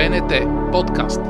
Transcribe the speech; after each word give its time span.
БНТ 0.00 0.32
подкаст. 0.72 1.20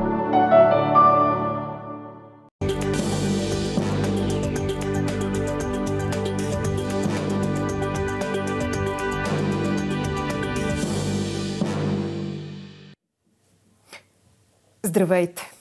Здравейте! 14.83 15.53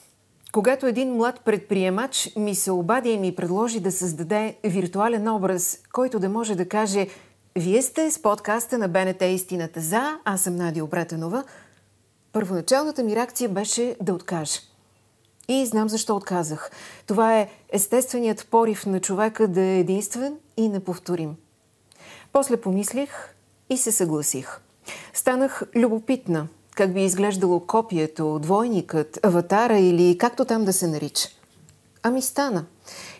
Когато 0.52 0.86
един 0.86 1.14
млад 1.14 1.40
предприемач 1.44 2.30
ми 2.36 2.54
се 2.54 2.70
обади 2.70 3.10
и 3.10 3.18
ми 3.18 3.36
предложи 3.36 3.80
да 3.80 3.92
създаде 3.92 4.56
виртуален 4.64 5.28
образ, 5.28 5.78
който 5.92 6.18
да 6.18 6.28
може 6.28 6.54
да 6.54 6.68
каже 6.68 7.06
«Вие 7.56 7.82
сте 7.82 8.10
с 8.10 8.22
подкаста 8.22 8.78
на 8.78 8.88
БНТ 8.88 9.22
Истината 9.22 9.80
за, 9.80 10.18
аз 10.24 10.40
съм 10.40 10.56
Надя 10.56 10.84
Обретенова», 10.84 11.44
първоначалната 12.32 13.02
ми 13.02 13.16
реакция 13.16 13.48
беше 13.48 13.96
да 14.02 14.14
откажа. 14.14 14.60
И 15.48 15.66
знам 15.66 15.88
защо 15.88 16.16
отказах. 16.16 16.70
Това 17.06 17.38
е 17.38 17.48
естественият 17.72 18.48
порив 18.50 18.86
на 18.86 19.00
човека 19.00 19.48
да 19.48 19.60
е 19.60 19.78
единствен 19.78 20.36
и 20.56 20.68
неповторим. 20.68 21.36
После 22.32 22.56
помислих 22.56 23.34
и 23.70 23.76
се 23.76 23.92
съгласих. 23.92 24.60
Станах 25.14 25.62
любопитна– 25.74 26.48
как 26.80 26.94
би 26.94 27.04
изглеждало 27.04 27.60
копието, 27.60 28.38
двойникът, 28.38 29.18
аватара 29.22 29.78
или 29.78 30.18
както 30.18 30.44
там 30.44 30.64
да 30.64 30.72
се 30.72 30.86
нарича. 30.86 31.28
Ами 32.02 32.22
стана. 32.22 32.64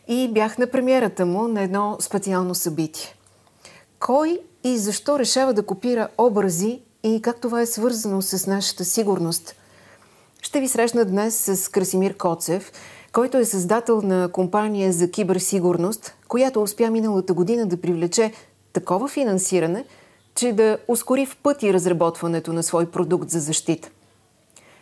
И 0.09 0.29
бях 0.33 0.59
на 0.59 0.67
премиерата 0.67 1.27
му 1.27 1.49
на 1.49 1.63
едно 1.63 1.97
специално 2.01 2.55
събитие. 2.55 3.15
Кой 3.99 4.41
и 4.65 4.79
защо 4.79 5.19
решава 5.19 5.55
да 5.55 5.67
копира 5.67 6.09
образи 6.19 6.81
и 7.03 7.23
как 7.23 7.41
това 7.41 7.61
е 7.61 7.67
свързано 7.67 8.23
с 8.23 8.47
нашата 8.47 8.85
сигурност? 8.85 9.55
Ще 10.43 10.61
ви 10.61 10.69
срещна 10.69 11.05
днес 11.05 11.35
с 11.57 11.69
Красимир 11.69 12.17
Коцев, 12.17 12.73
който 13.13 13.39
е 13.39 13.45
създател 13.45 14.03
на 14.03 14.29
компания 14.33 14.93
за 14.93 15.11
киберсигурност, 15.11 16.15
която 16.29 16.63
успя 16.63 16.91
миналата 16.91 17.35
година 17.35 17.67
да 17.67 17.81
привлече 17.81 18.33
такова 18.73 19.09
финансиране– 19.09 19.85
че 20.35 20.53
да 20.53 20.79
ускори 20.89 21.27
в 21.27 21.37
пъти 21.37 21.73
разработването 21.73 22.53
на 22.53 22.63
свой 22.63 22.91
продукт 22.91 23.31
за 23.31 23.41
защита. 23.41 23.91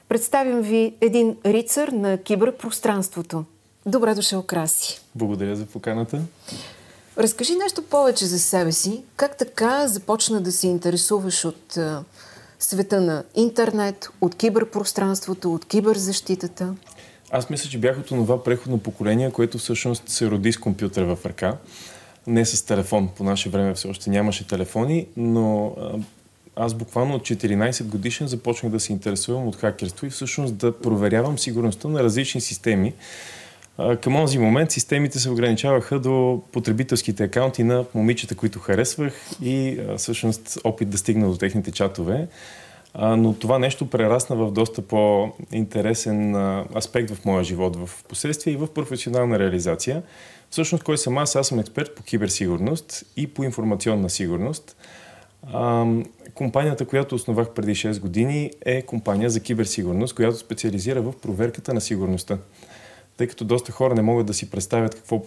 Представям 0.08 0.60
ви 0.60 0.94
един 1.00 1.36
рицар 1.46 1.88
на 1.88 2.18
киберпространството. 2.18 3.44
Добре 3.86 4.14
дошъл, 4.14 4.42
Краси. 4.42 5.00
Благодаря 5.14 5.56
за 5.56 5.66
поканата. 5.66 6.20
Разкажи 7.18 7.54
нещо 7.54 7.82
повече 7.82 8.26
за 8.26 8.38
себе 8.38 8.72
си. 8.72 9.02
Как 9.16 9.36
така 9.36 9.88
започна 9.88 10.40
да 10.40 10.52
се 10.52 10.66
интересуваш 10.66 11.44
от 11.44 11.78
света 12.58 13.00
на 13.00 13.24
интернет, 13.34 14.08
от 14.20 14.34
киберпространството, 14.34 15.54
от 15.54 15.64
киберзащитата? 15.64 16.74
Аз 17.30 17.50
мисля, 17.50 17.70
че 17.70 17.78
бях 17.78 17.98
от 17.98 18.06
това 18.06 18.44
преходно 18.44 18.78
поколение, 18.78 19.30
което 19.30 19.58
всъщност 19.58 20.08
се 20.08 20.30
роди 20.30 20.52
с 20.52 20.58
компютър 20.58 21.02
в 21.02 21.18
ръка 21.26 21.56
не 22.28 22.44
с 22.44 22.62
телефон. 22.62 23.08
По 23.16 23.24
наше 23.24 23.50
време 23.50 23.74
все 23.74 23.88
още 23.88 24.10
нямаше 24.10 24.46
телефони, 24.46 25.06
но 25.16 25.76
аз 26.56 26.74
буквално 26.74 27.14
от 27.14 27.22
14 27.22 27.84
годишен 27.84 28.28
започнах 28.28 28.72
да 28.72 28.80
се 28.80 28.92
интересувам 28.92 29.48
от 29.48 29.56
хакерство 29.56 30.06
и 30.06 30.10
всъщност 30.10 30.56
да 30.56 30.78
проверявам 30.78 31.38
сигурността 31.38 31.88
на 31.88 32.02
различни 32.02 32.40
системи. 32.40 32.94
Към 34.00 34.14
този 34.14 34.38
момент 34.38 34.70
системите 34.70 35.18
се 35.18 35.30
ограничаваха 35.30 35.98
до 36.00 36.42
потребителските 36.52 37.24
акаунти 37.24 37.64
на 37.64 37.84
момичета, 37.94 38.34
които 38.34 38.58
харесвах 38.58 39.14
и 39.42 39.80
всъщност 39.96 40.58
опит 40.64 40.90
да 40.90 40.98
стигна 40.98 41.28
до 41.28 41.36
техните 41.36 41.70
чатове. 41.70 42.28
Но 42.98 43.34
това 43.34 43.58
нещо 43.58 43.90
прерасна 43.90 44.36
в 44.36 44.50
доста 44.50 44.82
по-интересен 44.82 46.34
аспект 46.76 47.10
в 47.10 47.24
моя 47.24 47.44
живот 47.44 47.76
в 47.76 48.04
последствие 48.08 48.54
и 48.54 48.56
в 48.56 48.68
професионална 48.74 49.38
реализация. 49.38 50.02
Всъщност, 50.50 50.84
кой 50.84 50.98
съм 50.98 51.18
аз? 51.18 51.36
Аз 51.36 51.46
съм 51.48 51.58
експерт 51.58 51.94
по 51.94 52.02
киберсигурност 52.02 53.04
и 53.16 53.26
по 53.26 53.44
информационна 53.44 54.10
сигурност. 54.10 54.76
Компанията, 56.34 56.86
която 56.86 57.14
основах 57.14 57.50
преди 57.50 57.74
6 57.74 58.00
години 58.00 58.50
е 58.64 58.82
компания 58.82 59.30
за 59.30 59.40
киберсигурност, 59.40 60.14
която 60.14 60.38
специализира 60.38 61.02
в 61.02 61.12
проверката 61.22 61.74
на 61.74 61.80
сигурността 61.80 62.38
тъй 63.18 63.26
като 63.26 63.44
доста 63.44 63.72
хора 63.72 63.94
не 63.94 64.02
могат 64.02 64.26
да 64.26 64.34
си 64.34 64.50
представят 64.50 64.94
какво 64.94 65.22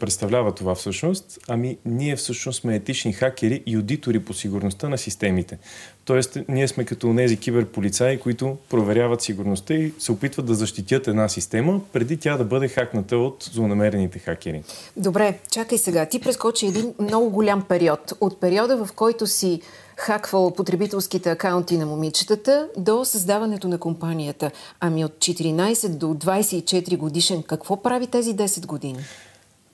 представлява 0.00 0.52
това 0.52 0.74
всъщност, 0.74 1.38
ами 1.48 1.78
ние 1.84 2.16
всъщност 2.16 2.60
сме 2.60 2.74
етични 2.74 3.12
хакери 3.12 3.62
и 3.66 3.76
аудитори 3.76 4.20
по 4.20 4.34
сигурността 4.34 4.88
на 4.88 4.98
системите. 4.98 5.58
Тоест, 6.04 6.38
ние 6.48 6.68
сме 6.68 6.84
като 6.84 7.14
тези 7.16 7.36
киберполицаи, 7.36 8.20
които 8.20 8.56
проверяват 8.68 9.22
сигурността 9.22 9.74
и 9.74 9.92
се 9.98 10.12
опитват 10.12 10.46
да 10.46 10.54
защитят 10.54 11.08
една 11.08 11.28
система, 11.28 11.80
преди 11.92 12.16
тя 12.16 12.36
да 12.36 12.44
бъде 12.44 12.68
хакната 12.68 13.16
от 13.16 13.50
злонамерените 13.52 14.18
хакери. 14.18 14.62
Добре, 14.96 15.38
чакай 15.50 15.78
сега. 15.78 16.06
Ти 16.06 16.20
прескочи 16.20 16.66
един 16.66 16.94
много 17.00 17.30
голям 17.30 17.62
период. 17.62 18.12
От 18.20 18.40
периода, 18.40 18.84
в 18.84 18.92
който 18.92 19.26
си 19.26 19.60
хаквал 19.96 20.54
потребителските 20.54 21.30
акаунти 21.30 21.78
на 21.78 21.86
момичетата 21.86 22.68
до 22.76 23.04
създаването 23.04 23.68
на 23.68 23.78
компанията. 23.78 24.50
Ами 24.80 25.04
от 25.04 25.12
14 25.12 25.88
до 25.88 26.06
24 26.06 26.96
годишен, 26.96 27.42
какво 27.42 27.82
прави 27.82 28.06
тези 28.06 28.36
10 28.36 28.66
години? 28.66 28.98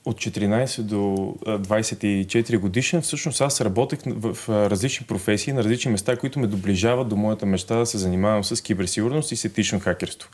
От 0.04 0.16
14 0.16 0.82
до 0.82 0.96
24 1.46 2.58
годишен, 2.58 3.02
всъщност 3.02 3.40
аз 3.40 3.60
работех 3.60 3.98
в 4.06 4.36
различни 4.48 5.06
професии, 5.06 5.52
на 5.52 5.64
различни 5.64 5.90
места, 5.90 6.16
които 6.16 6.38
ме 6.38 6.46
доближават 6.46 7.08
до 7.08 7.16
моята 7.16 7.46
мечта 7.46 7.76
да 7.76 7.86
се 7.86 7.98
занимавам 7.98 8.44
с 8.44 8.62
киберсигурност 8.62 9.32
и 9.32 9.36
с 9.36 9.44
етично 9.44 9.80
хакерство. 9.80 10.28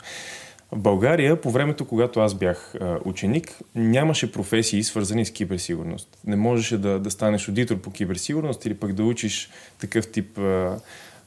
В 0.71 0.77
България, 0.77 1.41
по 1.41 1.51
времето, 1.51 1.85
когато 1.85 2.19
аз 2.19 2.33
бях 2.33 2.75
а, 2.75 2.99
ученик, 3.05 3.59
нямаше 3.75 4.31
професии 4.31 4.83
свързани 4.83 5.25
с 5.25 5.31
киберсигурност. 5.31 6.17
Не 6.25 6.35
можеше 6.35 6.77
да, 6.77 6.99
да 6.99 7.11
станеш 7.11 7.49
аудитор 7.49 7.77
по 7.77 7.91
киберсигурност 7.91 8.65
или 8.65 8.73
пък 8.73 8.93
да 8.93 9.03
учиш 9.03 9.49
такъв 9.79 10.11
тип 10.11 10.37
а, 10.37 10.79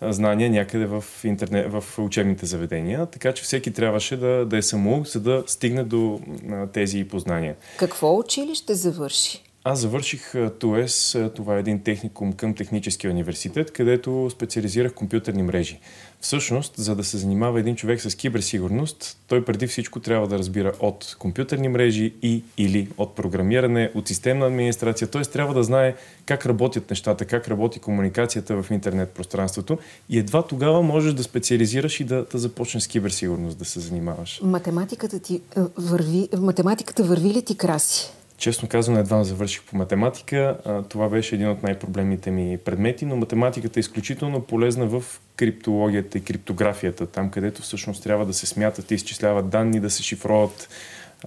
знания 0.02 0.50
някъде 0.50 0.86
в, 0.86 1.04
интернет, 1.24 1.72
в 1.72 1.98
учебните 1.98 2.46
заведения. 2.46 3.06
Така 3.06 3.32
че 3.32 3.42
всеки 3.42 3.72
трябваше 3.72 4.16
да, 4.16 4.46
да 4.46 4.56
е 4.56 4.62
самоук, 4.62 5.06
за 5.06 5.20
да 5.20 5.44
стигне 5.46 5.84
до 5.84 6.20
а, 6.50 6.66
тези 6.66 7.04
познания. 7.04 7.56
Какво 7.78 8.18
училище 8.18 8.74
завърши? 8.74 9.42
Аз 9.64 9.80
завърших 9.80 10.32
ТУЕС, 10.58 11.18
това 11.34 11.56
е 11.56 11.60
един 11.60 11.82
техникум 11.82 12.32
към 12.32 12.54
Техническия 12.54 13.10
университет, 13.10 13.70
където 13.72 14.30
специализирах 14.30 14.94
компютърни 14.94 15.42
мрежи. 15.42 15.80
Всъщност, 16.20 16.74
за 16.76 16.96
да 16.96 17.04
се 17.04 17.18
занимава 17.18 17.60
един 17.60 17.76
човек 17.76 18.00
с 18.00 18.14
киберсигурност, 18.14 19.18
той 19.26 19.44
преди 19.44 19.66
всичко 19.66 20.00
трябва 20.00 20.28
да 20.28 20.38
разбира 20.38 20.72
от 20.80 21.16
компютърни 21.18 21.68
мрежи 21.68 22.14
и 22.22 22.42
или 22.58 22.88
от 22.98 23.14
програмиране, 23.14 23.90
от 23.94 24.08
системна 24.08 24.46
администрация. 24.46 25.08
Т.е. 25.08 25.22
трябва 25.22 25.54
да 25.54 25.62
знае 25.62 25.94
как 26.26 26.46
работят 26.46 26.90
нещата, 26.90 27.24
как 27.24 27.48
работи 27.48 27.78
комуникацията 27.78 28.62
в 28.62 28.70
интернет 28.70 29.10
пространството 29.10 29.78
и 30.08 30.18
едва 30.18 30.42
тогава 30.42 30.82
можеш 30.82 31.12
да 31.12 31.22
специализираш 31.22 32.00
и 32.00 32.04
да, 32.04 32.26
да 32.32 32.38
започнеш 32.38 32.82
с 32.82 32.86
киберсигурност 32.86 33.58
да 33.58 33.64
се 33.64 33.80
занимаваш. 33.80 34.40
Математиката 34.42 35.18
ти 35.18 35.40
върви, 35.76 36.28
математиката 36.38 37.04
върви 37.04 37.28
ли 37.28 37.42
ти 37.42 37.56
краси? 37.56 38.12
Честно 38.40 38.68
казвам, 38.68 38.98
едва 38.98 39.24
завърших 39.24 39.62
по 39.62 39.76
математика. 39.76 40.56
Това 40.88 41.08
беше 41.08 41.34
един 41.34 41.48
от 41.48 41.62
най-проблемните 41.62 42.30
ми 42.30 42.58
предмети, 42.64 43.06
но 43.06 43.16
математиката 43.16 43.78
е 43.78 43.80
изключително 43.80 44.40
полезна 44.40 44.86
в 44.86 45.04
криптологията 45.36 46.18
и 46.18 46.24
криптографията, 46.24 47.06
там 47.06 47.30
където 47.30 47.62
всъщност 47.62 48.02
трябва 48.02 48.26
да 48.26 48.34
се 48.34 48.46
смятат 48.46 48.90
и 48.90 48.94
изчисляват 48.94 49.48
данни, 49.48 49.80
да 49.80 49.90
се 49.90 50.02
шифроват 50.02 50.68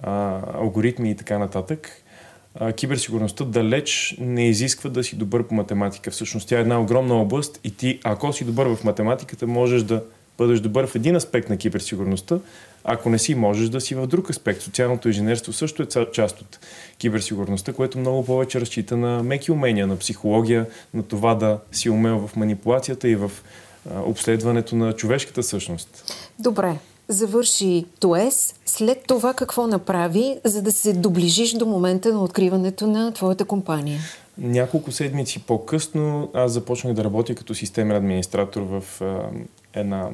а, 0.02 0.40
алгоритми 0.54 1.10
и 1.10 1.16
така 1.16 1.38
нататък. 1.38 2.02
А, 2.54 2.72
киберсигурността 2.72 3.44
далеч 3.44 4.16
не 4.20 4.48
изисква 4.48 4.90
да 4.90 5.04
си 5.04 5.16
добър 5.16 5.46
по 5.46 5.54
математика. 5.54 6.10
Всъщност 6.10 6.48
тя 6.48 6.58
е 6.58 6.60
една 6.60 6.80
огромна 6.80 7.14
област 7.14 7.60
и 7.64 7.76
ти, 7.76 8.00
ако 8.04 8.32
си 8.32 8.44
добър 8.44 8.66
в 8.66 8.84
математиката, 8.84 9.46
можеш 9.46 9.82
да 9.82 10.04
бъдеш 10.38 10.60
добър 10.60 10.86
в 10.86 10.94
един 10.94 11.16
аспект 11.16 11.48
на 11.48 11.56
киберсигурността, 11.56 12.38
ако 12.84 13.10
не 13.10 13.18
си, 13.18 13.34
можеш 13.34 13.68
да 13.68 13.80
си 13.80 13.94
в 13.94 14.06
друг 14.06 14.30
аспект. 14.30 14.62
Социалното 14.62 15.08
инженерство 15.08 15.52
също 15.52 15.82
е 15.82 15.86
част 16.12 16.40
от 16.40 16.58
киберсигурността, 16.98 17.72
което 17.72 17.98
много 17.98 18.24
повече 18.24 18.60
разчита 18.60 18.96
на 18.96 19.22
меки 19.22 19.52
умения, 19.52 19.86
на 19.86 19.96
психология, 19.96 20.66
на 20.94 21.02
това 21.02 21.34
да 21.34 21.58
си 21.72 21.90
умел 21.90 22.28
в 22.28 22.36
манипулацията 22.36 23.08
и 23.08 23.16
в 23.16 23.30
обследването 24.06 24.76
на 24.76 24.92
човешката 24.92 25.42
същност. 25.42 26.14
Добре. 26.38 26.78
Завърши 27.08 27.84
ТОЕС. 28.00 28.54
След 28.66 29.04
това 29.06 29.34
какво 29.34 29.66
направи, 29.66 30.38
за 30.44 30.62
да 30.62 30.72
се 30.72 30.92
доближиш 30.92 31.52
до 31.52 31.66
момента 31.66 32.12
на 32.12 32.22
откриването 32.22 32.86
на 32.86 33.12
твоята 33.12 33.44
компания? 33.44 34.00
Няколко 34.38 34.92
седмици 34.92 35.42
по-късно 35.42 36.30
аз 36.34 36.52
започнах 36.52 36.94
да 36.94 37.04
работя 37.04 37.34
като 37.34 37.54
системен 37.54 37.96
администратор 37.96 38.60
в 38.60 39.02
а, 39.02 39.28
една 39.74 40.10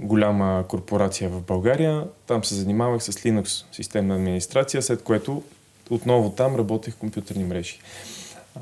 голяма 0.00 0.64
корпорация 0.68 1.30
в 1.30 1.42
България. 1.42 2.04
Там 2.26 2.44
се 2.44 2.54
занимавах 2.54 3.02
с 3.02 3.12
Linux 3.12 3.64
системна 3.72 4.14
администрация, 4.14 4.82
след 4.82 5.02
което 5.02 5.42
отново 5.90 6.30
там 6.30 6.56
работех 6.56 6.94
в 6.94 6.98
компютърни 6.98 7.44
мрежи. 7.44 7.78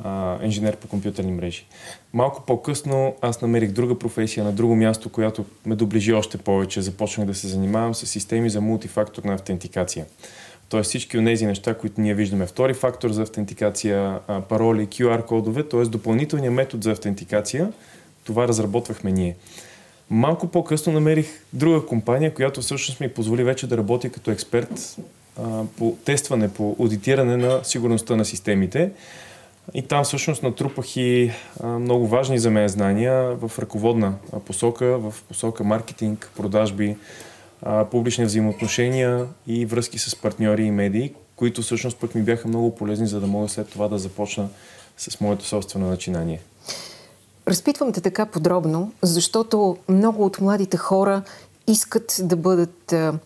а, 0.04 0.38
инженер 0.44 0.76
по 0.76 0.88
компютърни 0.88 1.32
мрежи. 1.32 1.66
Малко 2.12 2.42
по-късно 2.46 3.14
аз 3.20 3.42
намерих 3.42 3.70
друга 3.70 3.98
професия 3.98 4.44
на 4.44 4.52
друго 4.52 4.76
място, 4.76 5.08
която 5.08 5.44
ме 5.66 5.76
доближи 5.76 6.12
още 6.12 6.38
повече. 6.38 6.82
Започнах 6.82 7.26
да 7.26 7.34
се 7.34 7.48
занимавам 7.48 7.94
с 7.94 8.06
системи 8.06 8.50
за 8.50 8.60
мултифакторна 8.60 9.34
автентикация. 9.34 10.06
Тоест 10.68 10.88
всички 10.88 11.18
от 11.18 11.24
тези 11.24 11.46
неща, 11.46 11.74
които 11.74 12.00
ние 12.00 12.14
виждаме. 12.14 12.46
Втори 12.46 12.74
фактор 12.74 13.10
за 13.10 13.22
автентикация, 13.22 14.18
пароли, 14.48 14.86
QR 14.86 15.24
кодове, 15.24 15.68
т.е. 15.68 15.84
допълнителният 15.84 16.54
метод 16.54 16.82
за 16.82 16.90
автентикация, 16.90 17.72
това 18.24 18.48
разработвахме 18.48 19.12
ние. 19.12 19.36
Малко 20.10 20.46
по-късно 20.46 20.92
намерих 20.92 21.26
друга 21.52 21.86
компания, 21.86 22.34
която 22.34 22.60
всъщност 22.60 23.00
ми 23.00 23.08
позволи 23.08 23.44
вече 23.44 23.66
да 23.66 23.76
работя 23.76 24.10
като 24.10 24.30
експерт 24.30 24.96
а, 25.38 25.64
по 25.78 25.96
тестване, 26.04 26.48
по 26.48 26.76
аудитиране 26.80 27.36
на 27.36 27.64
сигурността 27.64 28.16
на 28.16 28.24
системите. 28.24 28.90
И 29.74 29.82
там 29.82 30.04
всъщност 30.04 30.42
натрупах 30.42 30.96
и 30.96 31.30
а, 31.60 31.66
много 31.66 32.06
важни 32.06 32.38
за 32.38 32.50
мен 32.50 32.68
знания 32.68 33.36
в 33.36 33.58
ръководна 33.58 34.14
посока, 34.46 34.98
в 34.98 35.14
посока 35.28 35.64
маркетинг, 35.64 36.30
продажби, 36.36 36.96
а, 37.62 37.84
публични 37.84 38.24
взаимоотношения 38.24 39.26
и 39.46 39.66
връзки 39.66 39.98
с 39.98 40.16
партньори 40.16 40.62
и 40.62 40.70
медии, 40.70 41.12
които 41.36 41.62
всъщност 41.62 41.98
пък 42.00 42.14
ми 42.14 42.22
бяха 42.22 42.48
много 42.48 42.74
полезни, 42.74 43.06
за 43.06 43.20
да 43.20 43.26
мога 43.26 43.48
след 43.48 43.68
това 43.68 43.88
да 43.88 43.98
започна 43.98 44.48
с 44.96 45.20
моето 45.20 45.44
собствено 45.44 45.88
начинание. 45.88 46.40
Разпитвам 47.48 47.92
те 47.92 48.00
така 48.00 48.26
подробно, 48.26 48.92
защото 49.02 49.76
много 49.88 50.24
от 50.24 50.40
младите 50.40 50.76
хора 50.76 51.22
искат 51.66 52.16
да 52.22 52.36
бъдат 52.36 52.92
а, 52.92 53.18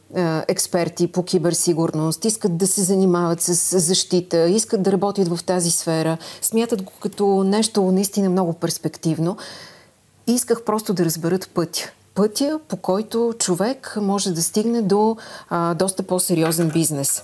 експерти 0.48 1.06
по 1.06 1.22
киберсигурност, 1.22 2.24
искат 2.24 2.56
да 2.56 2.66
се 2.66 2.82
занимават 2.82 3.40
с 3.40 3.78
защита, 3.78 4.48
искат 4.48 4.82
да 4.82 4.92
работят 4.92 5.28
в 5.28 5.44
тази 5.44 5.70
сфера, 5.70 6.18
смятат 6.42 6.82
го 6.82 6.92
като 7.00 7.44
нещо 7.44 7.82
наистина 7.82 8.30
много 8.30 8.52
перспективно. 8.52 9.36
Исках 10.26 10.62
просто 10.62 10.94
да 10.94 11.04
разберат 11.04 11.50
пътя. 11.54 11.90
Пътя, 12.14 12.60
по 12.68 12.76
който 12.76 13.34
човек 13.38 13.96
може 14.00 14.30
да 14.30 14.42
стигне 14.42 14.82
до 14.82 15.16
а, 15.48 15.74
доста 15.74 16.02
по-сериозен 16.02 16.70
бизнес. 16.70 17.22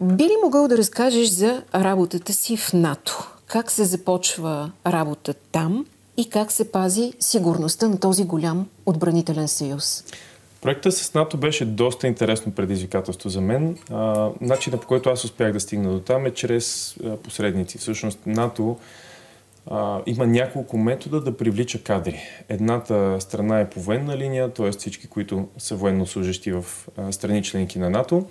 Би 0.00 0.24
ли 0.24 0.36
могъл 0.44 0.68
да 0.68 0.78
разкажеш 0.78 1.28
за 1.28 1.62
работата 1.74 2.32
си 2.32 2.56
в 2.56 2.72
НАТО? 2.72 3.31
Как 3.52 3.70
се 3.70 3.84
започва 3.84 4.72
работа 4.86 5.34
там 5.34 5.86
и 6.16 6.30
как 6.30 6.52
се 6.52 6.72
пази 6.72 7.12
сигурността 7.20 7.88
на 7.88 8.00
този 8.00 8.24
голям 8.24 8.68
отбранителен 8.86 9.48
съюз? 9.48 10.04
Проектът 10.60 10.94
с 10.94 11.14
НАТО 11.14 11.36
беше 11.36 11.64
доста 11.64 12.06
интересно 12.06 12.52
предизвикателство 12.52 13.28
за 13.28 13.40
мен. 13.40 13.78
Начинът 14.40 14.80
по 14.80 14.86
който 14.86 15.10
аз 15.10 15.24
успях 15.24 15.52
да 15.52 15.60
стигна 15.60 15.92
до 15.92 16.00
там 16.00 16.26
е 16.26 16.30
чрез 16.30 16.96
посредници. 17.22 17.78
Всъщност 17.78 18.18
НАТО 18.26 18.76
а, 19.70 20.00
има 20.06 20.26
няколко 20.26 20.78
метода 20.78 21.20
да 21.20 21.36
привлича 21.36 21.82
кадри. 21.82 22.20
Едната 22.48 23.16
страна 23.20 23.60
е 23.60 23.70
по 23.70 23.80
военна 23.80 24.16
линия, 24.16 24.52
т.е. 24.52 24.70
всички, 24.70 25.06
които 25.06 25.48
са 25.58 25.76
военнослужащи 25.76 26.52
в 26.52 26.64
страни 27.10 27.42
членки 27.42 27.78
на 27.78 27.90
НАТО. 27.90 28.26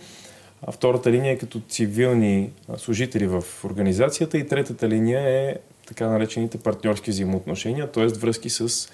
А 0.68 0.72
втората 0.72 1.12
линия 1.12 1.34
е 1.34 1.38
като 1.38 1.62
цивилни 1.70 2.50
служители 2.78 3.28
в 3.28 3.44
организацията 3.66 4.38
и 4.38 4.48
третата 4.48 4.90
линия 4.90 5.22
е 5.22 5.56
така 5.88 6.08
наречените 6.08 6.58
партньорски 6.58 7.12
взаимоотношения, 7.12 7.92
т.е. 7.92 8.08
връзки 8.08 8.50
с 8.50 8.90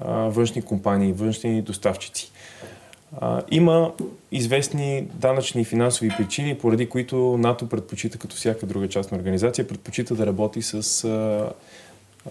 а, 0.00 0.12
външни 0.12 0.62
компании, 0.62 1.12
външни 1.12 1.62
доставчици. 1.62 2.32
А, 3.20 3.42
има 3.50 3.92
известни 4.32 5.08
данъчни 5.14 5.60
и 5.60 5.64
финансови 5.64 6.10
причини, 6.18 6.58
поради 6.58 6.88
които 6.88 7.38
НАТО 7.38 7.68
предпочита, 7.68 8.18
като 8.18 8.36
всяка 8.36 8.66
друга 8.66 8.88
частна 8.88 9.16
организация, 9.16 9.68
предпочита 9.68 10.14
да 10.14 10.26
работи 10.26 10.62
с 10.62 11.04
а, 11.04 11.08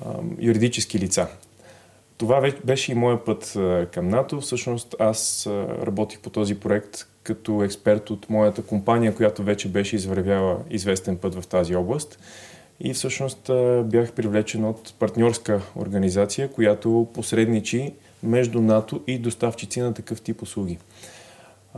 а, 0.06 0.14
юридически 0.40 1.00
лица. 1.00 1.28
Това 2.18 2.52
беше 2.64 2.92
и 2.92 2.96
моя 2.96 3.26
път 3.26 3.58
към 3.92 4.10
НАТО. 4.10 4.42
Всъщност 4.42 4.96
аз 5.00 5.48
работих 5.86 6.20
по 6.20 6.30
този 6.30 6.56
проект 6.56 7.08
като 7.24 7.64
експерт 7.64 8.10
от 8.10 8.30
моята 8.30 8.62
компания, 8.62 9.16
която 9.16 9.44
вече 9.44 9.68
беше 9.68 9.96
извървяла 9.96 10.58
известен 10.70 11.18
път 11.18 11.36
в 11.36 11.48
тази 11.48 11.76
област. 11.76 12.20
И 12.80 12.94
всъщност 12.94 13.52
бях 13.84 14.12
привлечен 14.12 14.66
от 14.66 14.94
партньорска 15.00 15.62
организация, 15.76 16.52
която 16.52 17.08
посредничи 17.14 17.94
между 18.24 18.62
НАТО 18.62 19.02
и 19.08 19.18
доставчици 19.18 19.82
на 19.82 19.94
такъв 19.94 20.22
тип 20.22 20.42
услуги. 20.42 20.78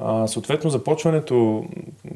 А, 0.02 0.28
съответно, 0.28 0.70
започването 0.70 1.66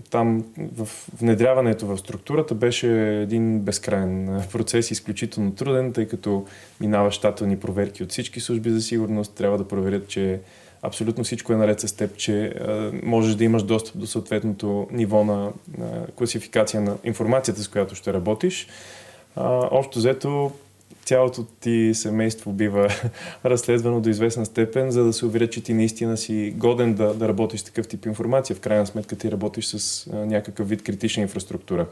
там 0.10 0.46
в 0.76 0.88
внедряването 1.22 1.86
в 1.86 1.98
структурата 1.98 2.56
беше 2.56 3.20
един 3.22 3.60
безкрайен 3.60 4.42
процес, 4.52 4.92
изключително 4.92 5.56
труден, 5.56 5.94
тъй 5.94 6.08
като 6.08 6.46
минава 6.82 7.12
щателни 7.12 7.60
проверки 7.60 8.04
от 8.04 8.10
всички 8.10 8.40
служби 8.40 8.70
за 8.70 8.82
сигурност. 8.82 9.36
Трябва 9.36 9.58
да 9.58 9.68
проверят, 9.68 10.08
че 10.08 10.40
абсолютно 10.82 11.24
всичко 11.24 11.54
е 11.54 11.56
наред 11.56 11.80
с 11.80 11.94
теб, 11.94 12.18
че 12.18 12.46
а, 12.46 12.92
можеш 13.04 13.36
да 13.36 13.44
имаш 13.44 13.64
достъп 13.64 13.98
до 13.98 14.08
съответното 14.08 14.88
ниво 14.92 15.24
на 15.24 15.52
а, 15.82 16.08
класификация 16.16 16.82
на 16.82 16.98
информацията, 17.04 17.64
с 17.64 17.68
която 17.68 17.96
ще 17.96 18.14
работиш. 18.14 18.68
А, 19.36 19.68
общо 19.72 20.00
взето, 20.00 20.52
цялото 21.06 21.44
ти 21.44 21.92
семейство 21.94 22.52
бива 22.52 22.90
разследвано 23.46 24.02
до 24.02 24.10
известна 24.10 24.46
степен, 24.46 24.92
за 24.92 25.04
да 25.04 25.14
се 25.14 25.26
уверя, 25.26 25.50
че 25.50 25.64
ти 25.64 25.74
наистина 25.74 26.18
си 26.18 26.54
годен 26.58 26.94
да, 26.94 27.14
да 27.14 27.28
работиш 27.28 27.60
с 27.60 27.64
такъв 27.64 27.88
тип 27.88 28.06
информация. 28.06 28.56
В 28.56 28.60
крайна 28.60 28.88
сметка 28.88 29.16
ти 29.16 29.32
работиш 29.32 29.66
с 29.66 30.08
а, 30.08 30.16
някакъв 30.16 30.70
вид 30.70 30.84
критична 30.84 31.24
инфраструктура. 31.24 31.86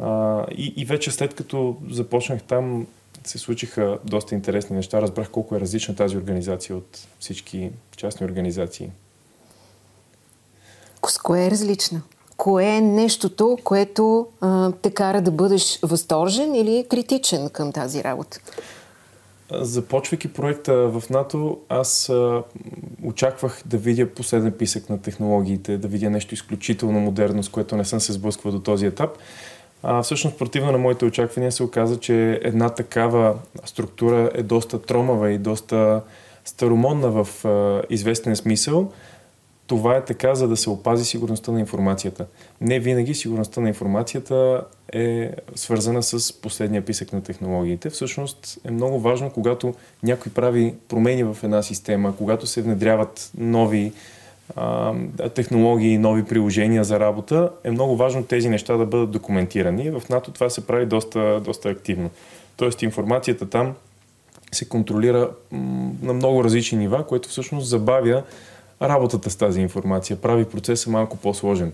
А, 0.00 0.44
и, 0.56 0.74
и 0.76 0.84
вече 0.84 1.10
след 1.10 1.34
като 1.34 1.76
започнах 1.90 2.42
там 2.42 2.86
се 3.24 3.38
случиха 3.38 3.98
доста 4.04 4.34
интересни 4.34 4.76
неща. 4.76 5.02
Разбрах 5.02 5.30
колко 5.30 5.56
е 5.56 5.60
различна 5.60 5.96
тази 5.96 6.16
организация 6.16 6.76
от 6.76 7.08
всички 7.20 7.70
частни 7.96 8.26
организации. 8.26 8.90
С 11.08 11.18
кое 11.18 11.46
е 11.46 11.50
различна? 11.50 12.02
Кое 12.36 12.76
е 12.76 12.80
нещото, 12.80 13.58
което 13.64 14.26
а, 14.40 14.72
те 14.72 14.90
кара 14.90 15.22
да 15.22 15.30
бъдеш 15.30 15.78
възторжен 15.82 16.54
или 16.54 16.86
критичен 16.90 17.50
към 17.50 17.72
тази 17.72 18.04
работа? 18.04 18.38
Започвайки 19.52 20.32
проекта 20.32 20.74
в 20.74 21.02
НАТО, 21.10 21.58
аз 21.68 22.08
а, 22.08 22.42
очаквах 23.04 23.62
да 23.66 23.78
видя 23.78 24.14
последен 24.14 24.52
писък 24.52 24.90
на 24.90 25.02
технологиите, 25.02 25.78
да 25.78 25.88
видя 25.88 26.10
нещо 26.10 26.34
изключително 26.34 27.00
модерно, 27.00 27.42
с 27.42 27.48
което 27.48 27.76
не 27.76 27.84
съм 27.84 28.00
се 28.00 28.12
сблъсквал 28.12 28.52
до 28.52 28.60
този 28.60 28.86
етап. 28.86 29.18
А, 29.82 30.02
всъщност, 30.02 30.38
противно 30.38 30.72
на 30.72 30.78
моите 30.78 31.04
очаквания, 31.04 31.52
се 31.52 31.62
оказа, 31.62 32.00
че 32.00 32.40
една 32.42 32.68
такава 32.68 33.38
структура 33.64 34.30
е 34.34 34.42
доста 34.42 34.82
тромава 34.82 35.32
и 35.32 35.38
доста 35.38 36.02
старомонна 36.44 37.10
в 37.10 37.44
а, 37.44 37.82
известен 37.90 38.36
смисъл. 38.36 38.92
Това 39.66 39.96
е 39.96 40.04
така, 40.04 40.34
за 40.34 40.48
да 40.48 40.56
се 40.56 40.70
опази 40.70 41.04
сигурността 41.04 41.52
на 41.52 41.60
информацията. 41.60 42.26
Не 42.60 42.80
винаги 42.80 43.14
сигурността 43.14 43.60
на 43.60 43.68
информацията 43.68 44.64
е 44.92 45.30
свързана 45.54 46.02
с 46.02 46.40
последния 46.40 46.84
писък 46.84 47.12
на 47.12 47.22
технологиите. 47.22 47.90
Всъщност 47.90 48.58
е 48.64 48.70
много 48.70 49.00
важно, 49.00 49.30
когато 49.30 49.74
някой 50.02 50.32
прави 50.32 50.74
промени 50.88 51.24
в 51.24 51.36
една 51.42 51.62
система, 51.62 52.16
когато 52.16 52.46
се 52.46 52.62
внедряват 52.62 53.30
нови 53.38 53.92
технологии, 55.34 55.98
нови 55.98 56.24
приложения 56.24 56.84
за 56.84 57.00
работа, 57.00 57.50
е 57.64 57.70
много 57.70 57.96
важно 57.96 58.24
тези 58.24 58.48
неща 58.48 58.76
да 58.76 58.86
бъдат 58.86 59.10
документирани. 59.10 59.90
В 59.90 60.02
НАТО 60.10 60.30
това 60.30 60.50
се 60.50 60.66
прави 60.66 60.86
доста, 60.86 61.40
доста 61.40 61.68
активно. 61.68 62.10
Тоест 62.56 62.82
информацията 62.82 63.50
там 63.50 63.74
се 64.52 64.68
контролира 64.68 65.30
на 66.02 66.12
много 66.12 66.44
различни 66.44 66.78
нива, 66.78 67.06
което 67.06 67.28
всъщност 67.28 67.68
забавя 67.68 68.22
работата 68.82 69.30
с 69.30 69.36
тази 69.36 69.60
информация, 69.60 70.16
прави 70.16 70.44
процеса 70.44 70.90
малко 70.90 71.16
по-сложен 71.16 71.72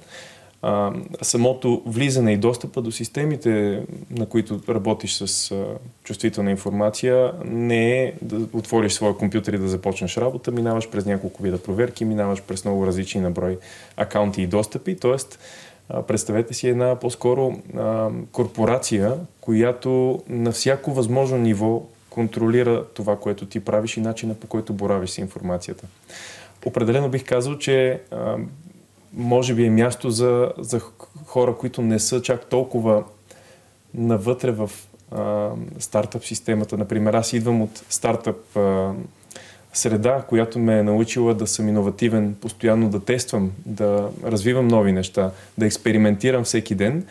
а, 0.62 0.92
самото 1.22 1.82
влизане 1.86 2.32
и 2.32 2.36
достъпа 2.36 2.82
до 2.82 2.92
системите, 2.92 3.82
на 4.10 4.26
които 4.26 4.60
работиш 4.68 5.14
с 5.14 5.50
а, 5.50 5.64
чувствителна 6.04 6.50
информация, 6.50 7.32
не 7.44 8.02
е 8.02 8.12
да 8.22 8.36
отвориш 8.52 8.92
своя 8.92 9.16
компютър 9.16 9.52
и 9.52 9.58
да 9.58 9.68
започнеш 9.68 10.16
работа, 10.16 10.50
минаваш 10.50 10.90
през 10.90 11.06
няколко 11.06 11.42
вида 11.42 11.58
проверки, 11.58 12.04
минаваш 12.04 12.42
през 12.42 12.64
много 12.64 12.86
различни 12.86 13.20
наброй 13.20 13.58
акаунти 13.96 14.42
и 14.42 14.46
достъпи, 14.46 14.96
т.е. 14.96 15.16
представете 16.06 16.54
си 16.54 16.68
една 16.68 16.96
по-скоро 16.96 17.56
а, 17.76 18.10
корпорация, 18.32 19.14
която 19.40 20.22
на 20.28 20.52
всяко 20.52 20.92
възможно 20.92 21.38
ниво 21.38 21.82
контролира 22.10 22.84
това, 22.84 23.16
което 23.16 23.46
ти 23.46 23.60
правиш 23.60 23.96
и 23.96 24.00
начина 24.00 24.34
по 24.34 24.46
който 24.46 24.72
боравиш 24.72 25.10
с 25.10 25.18
информацията. 25.18 25.86
Определено 26.66 27.08
бих 27.08 27.24
казал, 27.24 27.58
че 27.58 28.00
може 29.12 29.54
би 29.54 29.64
е 29.64 29.70
място 29.70 30.10
за, 30.10 30.52
за 30.58 30.80
хора, 31.26 31.56
които 31.56 31.82
не 31.82 31.98
са 31.98 32.22
чак 32.22 32.46
толкова 32.46 33.04
навътре 33.94 34.50
в 34.50 34.70
а, 35.12 35.50
стартъп 35.78 36.24
системата. 36.24 36.78
Например, 36.78 37.14
аз 37.14 37.32
идвам 37.32 37.62
от 37.62 37.84
стартъп 37.88 38.56
а, 38.56 38.92
среда, 39.72 40.24
която 40.28 40.58
ме 40.58 40.78
е 40.78 40.82
научила 40.82 41.34
да 41.34 41.46
съм 41.46 41.68
иновативен, 41.68 42.36
постоянно 42.40 42.88
да 42.88 43.04
тествам, 43.04 43.52
да 43.66 44.08
развивам 44.24 44.68
нови 44.68 44.92
неща, 44.92 45.30
да 45.58 45.66
експериментирам 45.66 46.44
всеки 46.44 46.74
ден. 46.74 47.06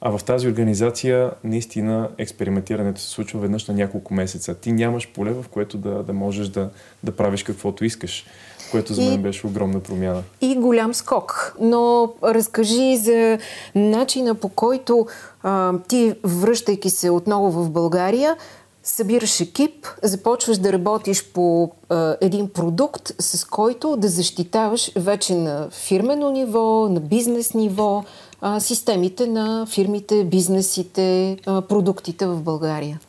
А 0.00 0.18
в 0.18 0.24
тази 0.24 0.48
организация 0.48 1.30
наистина 1.44 2.08
експериментирането 2.18 3.00
се 3.00 3.08
случва 3.08 3.40
веднъж 3.40 3.66
на 3.66 3.74
няколко 3.74 4.14
месеца. 4.14 4.54
Ти 4.54 4.72
нямаш 4.72 5.08
поле, 5.08 5.32
в 5.32 5.44
което 5.50 5.78
да, 5.78 6.02
да 6.02 6.12
можеш 6.12 6.48
да, 6.48 6.70
да 7.04 7.16
правиш 7.16 7.42
каквото 7.42 7.84
искаш, 7.84 8.26
което 8.70 8.94
за 8.94 9.02
мен 9.02 9.14
и, 9.14 9.18
беше 9.18 9.46
огромна 9.46 9.80
промяна. 9.80 10.22
И 10.40 10.56
голям 10.56 10.94
скок. 10.94 11.56
Но 11.60 12.12
разкажи 12.24 12.96
за 12.96 13.38
начина 13.74 14.34
по 14.34 14.48
който 14.48 15.06
а, 15.42 15.72
ти, 15.88 16.14
връщайки 16.24 16.90
се 16.90 17.10
отново 17.10 17.50
в 17.50 17.70
България, 17.70 18.36
събираш 18.82 19.40
екип, 19.40 19.86
започваш 20.02 20.58
да 20.58 20.72
работиш 20.72 21.24
по 21.24 21.70
а, 21.88 22.16
един 22.20 22.48
продукт, 22.48 23.12
с 23.18 23.44
който 23.44 23.96
да 23.96 24.08
защитаваш 24.08 24.92
вече 24.96 25.34
на 25.34 25.68
фирмено 25.70 26.30
ниво, 26.30 26.88
на 26.88 27.00
бизнес 27.00 27.54
ниво, 27.54 28.04
а, 28.40 28.60
системите 28.60 29.26
на 29.26 29.66
фирмите, 29.66 30.24
бизнесите, 30.24 31.36
а, 31.46 31.62
продуктите 31.62 32.26
в 32.26 32.42
България. 32.42 33.00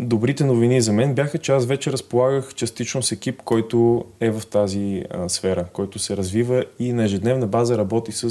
Добрите 0.00 0.44
новини 0.44 0.80
за 0.80 0.92
мен 0.92 1.14
бяха, 1.14 1.38
че 1.38 1.52
аз 1.52 1.66
вече 1.66 1.92
разполагах 1.92 2.54
частично 2.54 3.02
с 3.02 3.12
екип, 3.12 3.42
който 3.42 4.04
е 4.20 4.30
в 4.30 4.42
тази 4.46 5.04
а, 5.10 5.28
сфера, 5.28 5.64
който 5.72 5.98
се 5.98 6.16
развива 6.16 6.64
и 6.78 6.92
на 6.92 7.04
ежедневна 7.04 7.46
база 7.46 7.78
работи 7.78 8.12
с 8.12 8.24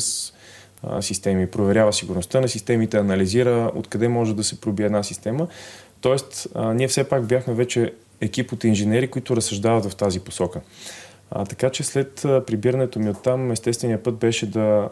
а, 0.84 1.02
системи, 1.02 1.48
проверява 1.48 1.94
сигурността 1.94 2.42
на 2.42 2.48
системите, 2.48 2.98
анализира 2.98 3.72
откъде 3.76 4.08
може 4.08 4.36
да 4.36 4.44
се 4.44 4.62
проби 4.62 4.84
една 4.84 5.04
система. 5.04 5.48
Тоест, 6.02 6.48
а, 6.56 6.74
ние 6.74 6.88
все 6.88 7.04
пак 7.04 7.26
бяхме 7.26 7.54
вече 7.54 7.94
екип 8.22 8.52
от 8.52 8.64
инженери, 8.64 9.08
които 9.08 9.36
разсъждават 9.36 9.86
в 9.86 9.96
тази 9.96 10.20
посока. 10.20 10.62
А, 11.32 11.46
така 11.46 11.70
че 11.70 11.84
след 11.84 12.22
прибирането 12.22 13.00
ми 13.00 13.10
оттам, 13.10 13.52
естественият 13.52 14.04
път 14.04 14.16
беше 14.16 14.46
да, 14.46 14.90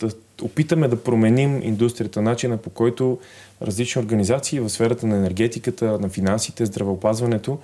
да 0.00 0.10
опитаме 0.42 0.88
да 0.88 1.02
променим 1.02 1.62
индустрията, 1.62 2.22
начина 2.22 2.56
по 2.56 2.70
който 2.70 3.18
различни 3.62 4.02
организации 4.02 4.60
в 4.60 4.68
сферата 4.68 5.06
на 5.06 5.16
енергетиката, 5.16 5.98
на 5.98 6.08
финансите, 6.08 6.66
здравеопазването 6.66 7.58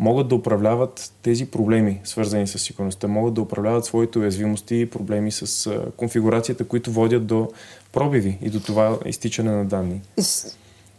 могат 0.00 0.28
да 0.28 0.34
управляват 0.34 1.12
тези 1.22 1.46
проблеми, 1.46 2.00
свързани 2.04 2.46
с 2.46 2.58
сигурността, 2.58 3.08
могат 3.08 3.34
да 3.34 3.40
управляват 3.40 3.84
своите 3.84 4.18
уязвимости 4.18 4.80
и 4.80 4.86
проблеми 4.86 5.30
с 5.32 5.70
конфигурацията, 5.96 6.64
които 6.64 6.90
водят 6.90 7.26
до 7.26 7.48
пробиви 7.92 8.38
и 8.42 8.50
до 8.50 8.60
това 8.60 8.98
изтичане 9.06 9.50
на 9.50 9.64
данни. 9.64 10.00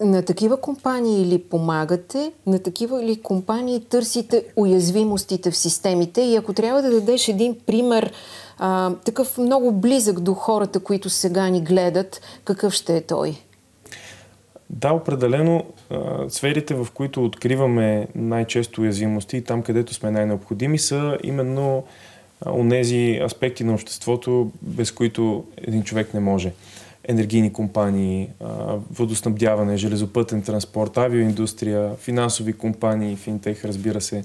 На 0.02 0.22
такива 0.22 0.58
компании 0.58 1.26
ли 1.26 1.38
помагате? 1.38 2.32
На 2.48 2.60
такива 2.60 3.04
ли 3.04 3.22
компании 3.22 3.86
търсите 3.90 4.46
уязвимостите 4.56 5.52
в 5.52 5.58
системите? 5.58 6.22
И 6.22 6.36
ако 6.36 6.54
трябва 6.54 6.82
да 6.82 6.92
дадеш 6.92 7.28
един 7.28 7.56
пример, 7.66 8.14
а, 8.58 8.96
такъв 9.06 9.38
много 9.38 9.72
близък 9.72 10.20
до 10.20 10.34
хората, 10.34 10.80
които 10.80 11.10
сега 11.10 11.50
ни 11.50 11.62
гледат, 11.62 12.22
какъв 12.46 12.74
ще 12.74 12.98
е 12.98 13.02
той? 13.02 13.38
Да, 14.74 14.94
определено 14.94 15.66
сферите, 16.30 16.74
в 16.74 16.88
които 16.94 17.26
откриваме 17.26 18.08
най-често 18.16 18.82
уязвимости 18.82 19.38
и 19.38 19.42
там, 19.42 19.62
където 19.62 19.94
сме 19.94 20.12
най-необходими, 20.12 20.80
са 20.80 21.18
именно 21.24 21.84
онези 22.46 23.20
аспекти 23.26 23.64
на 23.64 23.74
обществото, 23.74 24.52
без 24.62 24.92
които 24.92 25.46
един 25.58 25.84
човек 25.84 26.14
не 26.14 26.20
може 26.20 26.52
енергийни 27.08 27.54
компании, 27.54 28.30
водоснабдяване, 28.92 29.78
железопътен 29.78 30.42
транспорт, 30.42 30.98
авиоиндустрия, 30.98 31.96
финансови 31.96 32.54
компании, 32.54 33.16
финтех, 33.16 33.66
разбира 33.66 34.02
се, 34.02 34.24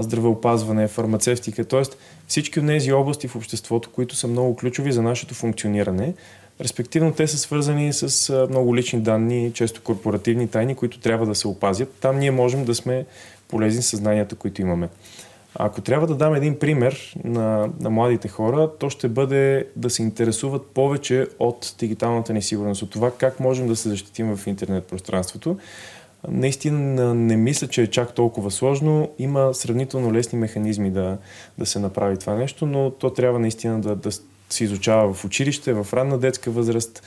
здравеопазване, 0.00 0.88
фармацевтика, 0.88 1.64
т.е. 1.64 1.82
всички 2.26 2.60
от 2.60 2.66
тези 2.66 2.92
области 2.92 3.28
в 3.28 3.36
обществото, 3.36 3.90
които 3.90 4.16
са 4.16 4.28
много 4.28 4.56
ключови 4.56 4.92
за 4.92 5.02
нашето 5.02 5.34
функциониране. 5.34 6.14
Респективно 6.60 7.12
те 7.12 7.26
са 7.26 7.38
свързани 7.38 7.92
с 7.92 8.46
много 8.50 8.76
лични 8.76 9.00
данни, 9.00 9.52
често 9.52 9.82
корпоративни 9.82 10.48
тайни, 10.48 10.74
които 10.74 11.00
трябва 11.00 11.26
да 11.26 11.34
се 11.34 11.48
опазят. 11.48 11.94
Там 12.00 12.18
ние 12.18 12.30
можем 12.30 12.64
да 12.64 12.74
сме 12.74 13.06
полезни 13.48 13.82
съзнанията, 13.82 14.36
които 14.36 14.62
имаме. 14.62 14.88
Ако 15.58 15.80
трябва 15.80 16.06
да 16.06 16.14
дам 16.14 16.34
един 16.34 16.58
пример 16.58 17.14
на, 17.24 17.70
на 17.80 17.90
младите 17.90 18.28
хора, 18.28 18.70
то 18.78 18.90
ще 18.90 19.08
бъде 19.08 19.66
да 19.76 19.90
се 19.90 20.02
интересуват 20.02 20.66
повече 20.66 21.26
от 21.38 21.74
дигиталната 21.78 22.32
несигурност, 22.32 22.82
от 22.82 22.90
това 22.90 23.10
как 23.10 23.40
можем 23.40 23.68
да 23.68 23.76
се 23.76 23.88
защитим 23.88 24.36
в 24.36 24.46
интернет 24.46 24.84
пространството. 24.84 25.58
Наистина 26.28 27.14
не 27.14 27.36
мисля, 27.36 27.66
че 27.66 27.82
е 27.82 27.86
чак 27.86 28.14
толкова 28.14 28.50
сложно. 28.50 29.10
Има 29.18 29.54
сравнително 29.54 30.12
лесни 30.12 30.38
механизми 30.38 30.90
да, 30.90 31.18
да 31.58 31.66
се 31.66 31.78
направи 31.78 32.16
това 32.16 32.34
нещо, 32.34 32.66
но 32.66 32.90
то 32.90 33.10
трябва 33.10 33.38
наистина 33.38 33.80
да, 33.80 33.96
да 33.96 34.10
се 34.56 34.64
изучава 34.64 35.14
в 35.14 35.24
училище, 35.24 35.72
в 35.72 35.86
ранна 35.92 36.18
детска 36.18 36.50
възраст. 36.50 37.02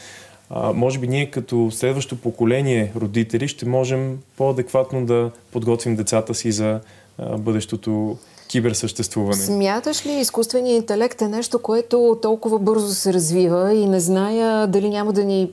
А, 0.50 0.74
може 0.74 1.00
би 1.00 1.08
ние 1.08 1.32
като 1.32 1.72
следващо 1.72 2.16
поколение 2.16 2.92
родители 2.96 3.48
ще 3.48 3.66
можем 3.66 4.18
по-адекватно 4.38 5.06
да 5.06 5.32
подготвим 5.52 5.96
децата 5.96 6.34
си 6.34 6.52
за 6.52 6.80
а, 7.18 7.38
бъдещото 7.38 8.18
киберсъществуване. 8.48 9.44
Смяташ 9.44 10.06
ли 10.06 10.12
изкуственият 10.12 10.82
интелект 10.82 11.22
е 11.22 11.28
нещо, 11.28 11.60
което 11.60 12.18
толкова 12.22 12.60
бързо 12.60 12.88
се 12.88 13.14
развива 13.14 13.74
и 13.74 13.86
не 13.86 14.00
зная 14.00 14.68
дали 14.68 14.90
няма 14.90 15.14
да 15.14 15.24
ни 15.24 15.52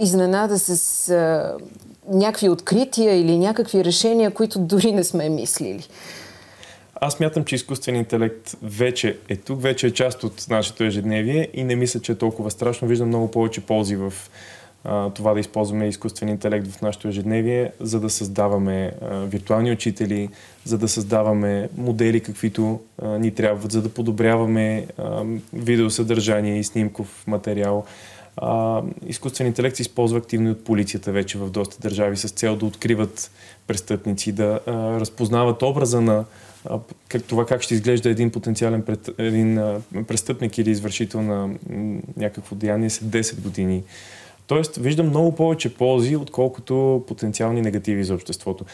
изненада 0.00 0.58
с 0.58 1.08
а, 1.08 1.56
някакви 2.08 2.48
открития 2.48 3.20
или 3.20 3.38
някакви 3.38 3.84
решения, 3.84 4.30
които 4.30 4.58
дори 4.58 4.92
не 4.92 5.04
сме 5.04 5.28
мислили? 5.28 5.88
Аз 7.00 7.20
мятам, 7.20 7.44
че 7.44 7.54
изкуственият 7.54 8.04
интелект 8.04 8.56
вече 8.62 9.18
е 9.28 9.36
тук, 9.36 9.62
вече 9.62 9.86
е 9.86 9.90
част 9.90 10.24
от 10.24 10.46
нашето 10.50 10.84
ежедневие 10.84 11.48
и 11.54 11.64
не 11.64 11.76
мисля, 11.76 12.00
че 12.00 12.12
е 12.12 12.18
толкова 12.18 12.50
страшно. 12.50 12.88
Виждам 12.88 13.08
много 13.08 13.30
повече 13.30 13.60
ползи 13.60 13.96
в 13.96 14.12
а, 14.84 15.10
това 15.10 15.34
да 15.34 15.40
използваме 15.40 15.88
изкуствен 15.88 16.28
интелект 16.28 16.66
в 16.66 16.82
нашето 16.82 17.08
ежедневие, 17.08 17.72
за 17.80 18.00
да 18.00 18.10
създаваме 18.10 18.92
а, 19.02 19.18
виртуални 19.18 19.72
учители, 19.72 20.28
за 20.64 20.78
да 20.78 20.88
създаваме 20.88 21.68
модели, 21.76 22.20
каквито 22.20 22.80
а, 23.02 23.08
ни 23.08 23.34
трябват, 23.34 23.72
за 23.72 23.82
да 23.82 23.88
подобряваме 23.88 24.86
а, 24.98 25.24
видеосъдържание 25.52 26.58
и 26.58 26.64
снимков 26.64 27.24
материал. 27.26 27.84
А, 28.36 28.82
изкуствен 29.06 29.46
интелект 29.46 29.76
се 29.76 29.82
използва 29.82 30.18
активно 30.18 30.48
и 30.48 30.52
от 30.52 30.64
полицията 30.64 31.12
вече 31.12 31.38
в 31.38 31.50
доста 31.50 31.78
държави 31.80 32.16
с 32.16 32.28
цел 32.28 32.56
да 32.56 32.66
откриват 32.66 33.30
престъпници, 33.66 34.32
да 34.32 34.60
а, 34.66 34.72
разпознават 35.00 35.62
образа 35.62 36.00
на 36.00 36.24
как, 37.08 37.24
това 37.24 37.46
как 37.46 37.62
ще 37.62 37.74
изглежда 37.74 38.10
един 38.10 38.30
потенциален 38.30 38.82
пред, 38.82 39.10
един 39.18 39.58
а, 39.58 39.80
престъпник 40.08 40.58
или 40.58 40.70
извършител 40.70 41.22
на 41.22 41.50
някакво 42.16 42.56
деяние 42.56 42.90
след 42.90 43.08
10 43.08 43.40
години. 43.40 43.82
Тоест, 44.46 44.76
виждам 44.76 45.08
много 45.08 45.34
повече 45.34 45.74
ползи, 45.74 46.16
отколкото 46.16 47.04
потенциални 47.08 47.62
негативи 47.62 48.04
за 48.04 48.14
обществото. 48.14 48.64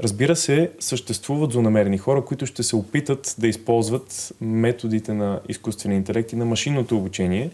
Разбира 0.00 0.36
се, 0.36 0.70
съществуват 0.80 1.52
злонамерени 1.52 1.98
хора, 1.98 2.24
които 2.24 2.46
ще 2.46 2.62
се 2.62 2.76
опитат 2.76 3.34
да 3.38 3.48
използват 3.48 4.32
методите 4.40 5.14
на 5.14 5.40
изкуствения 5.48 5.96
интелект 5.96 6.32
и 6.32 6.36
на 6.36 6.44
машинното 6.44 6.96
обучение, 6.96 7.50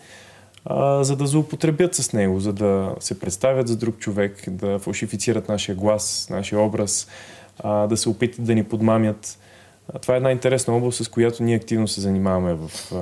а, 0.64 1.04
за 1.04 1.16
да 1.16 1.26
злоупотребят 1.26 1.94
с 1.94 2.12
него, 2.12 2.40
за 2.40 2.52
да 2.52 2.94
се 3.00 3.20
представят 3.20 3.68
за 3.68 3.76
друг 3.76 3.98
човек, 3.98 4.50
да 4.50 4.78
фалшифицират 4.78 5.48
нашия 5.48 5.74
глас, 5.74 6.26
нашия 6.30 6.60
образ, 6.60 7.08
а, 7.58 7.86
да 7.86 7.96
се 7.96 8.08
опитат 8.08 8.44
да 8.44 8.54
ни 8.54 8.64
подмамят. 8.64 9.38
А, 9.94 9.98
това 9.98 10.14
е 10.14 10.16
една 10.16 10.32
интересна 10.32 10.76
област, 10.76 11.04
с 11.04 11.08
която 11.08 11.42
ние 11.42 11.56
активно 11.56 11.88
се 11.88 12.00
занимаваме 12.00 12.54
в. 12.54 12.92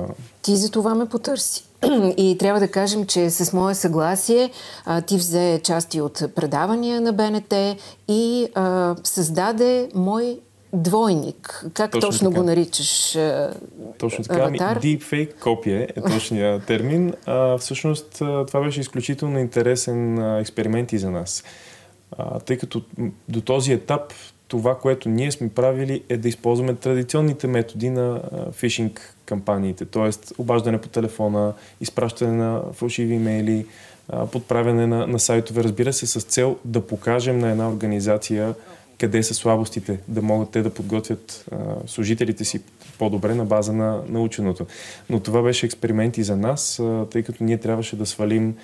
Ти 0.41 0.55
за 0.55 0.71
това 0.71 0.95
ме 0.95 1.05
потърси. 1.05 1.63
И 2.17 2.35
трябва 2.39 2.59
да 2.59 2.67
кажем, 2.67 3.05
че 3.05 3.29
с 3.29 3.53
мое 3.53 3.75
съгласие 3.75 4.49
а, 4.85 5.01
ти 5.01 5.17
взе 5.17 5.61
части 5.63 6.01
от 6.01 6.23
предавания 6.35 7.01
на 7.01 7.13
БНТ 7.13 7.53
и 8.07 8.47
а, 8.55 8.95
създаде 9.03 9.89
мой 9.95 10.39
двойник. 10.73 11.65
Как 11.73 11.91
точно, 11.91 12.09
точно 12.09 12.31
го 12.31 12.43
наричаш? 12.43 13.17
Точно 13.97 14.23
така. 14.23 14.43
Ами, 14.43 14.57
аватар? 14.57 14.81
Deepfake 14.81 15.39
копие 15.39 15.87
е 15.95 16.01
точният 16.11 16.65
термин. 16.65 17.13
А, 17.25 17.57
всъщност 17.57 18.11
това 18.47 18.61
беше 18.63 18.81
изключително 18.81 19.39
интересен 19.39 20.17
експеримент 20.39 20.93
и 20.93 20.97
за 20.97 21.11
нас. 21.11 21.43
А, 22.17 22.39
тъй 22.39 22.57
като 22.57 22.81
до 23.29 23.41
този 23.41 23.73
етап 23.73 24.13
това, 24.47 24.77
което 24.79 25.09
ние 25.09 25.31
сме 25.31 25.49
правили 25.49 26.03
е 26.09 26.17
да 26.17 26.27
използваме 26.27 26.75
традиционните 26.75 27.47
методи 27.47 27.89
на 27.89 28.21
фишинг 28.51 29.15
кампаниите, 29.25 29.85
т.е. 29.85 30.09
обаждане 30.37 30.81
по 30.81 30.87
телефона, 30.87 31.53
изпращане 31.81 32.31
на 32.31 32.61
фалшиви 32.73 33.13
имейли, 33.13 33.65
подправяне 34.31 34.87
на, 34.87 35.07
на 35.07 35.19
сайтове, 35.19 35.63
разбира 35.63 35.93
се, 35.93 36.07
с 36.07 36.21
цел 36.21 36.57
да 36.65 36.87
покажем 36.87 37.39
на 37.39 37.49
една 37.49 37.69
организация 37.69 38.55
къде 38.99 39.23
са 39.23 39.33
слабостите, 39.33 39.99
да 40.07 40.21
могат 40.21 40.51
те 40.51 40.61
да 40.61 40.73
подготвят 40.73 41.45
а, 41.51 41.57
служителите 41.87 42.45
си 42.45 42.61
по-добре 42.99 43.35
на 43.35 43.45
база 43.45 43.73
на 43.73 44.01
наученото. 44.09 44.65
Но 45.09 45.19
това 45.19 45.41
беше 45.41 45.65
експеримент 45.65 46.17
и 46.17 46.23
за 46.23 46.37
нас, 46.37 46.79
а, 46.79 47.05
тъй 47.11 47.23
като 47.23 47.43
ние 47.43 47.57
трябваше 47.57 47.95
да 47.95 48.05
свалим 48.05 48.55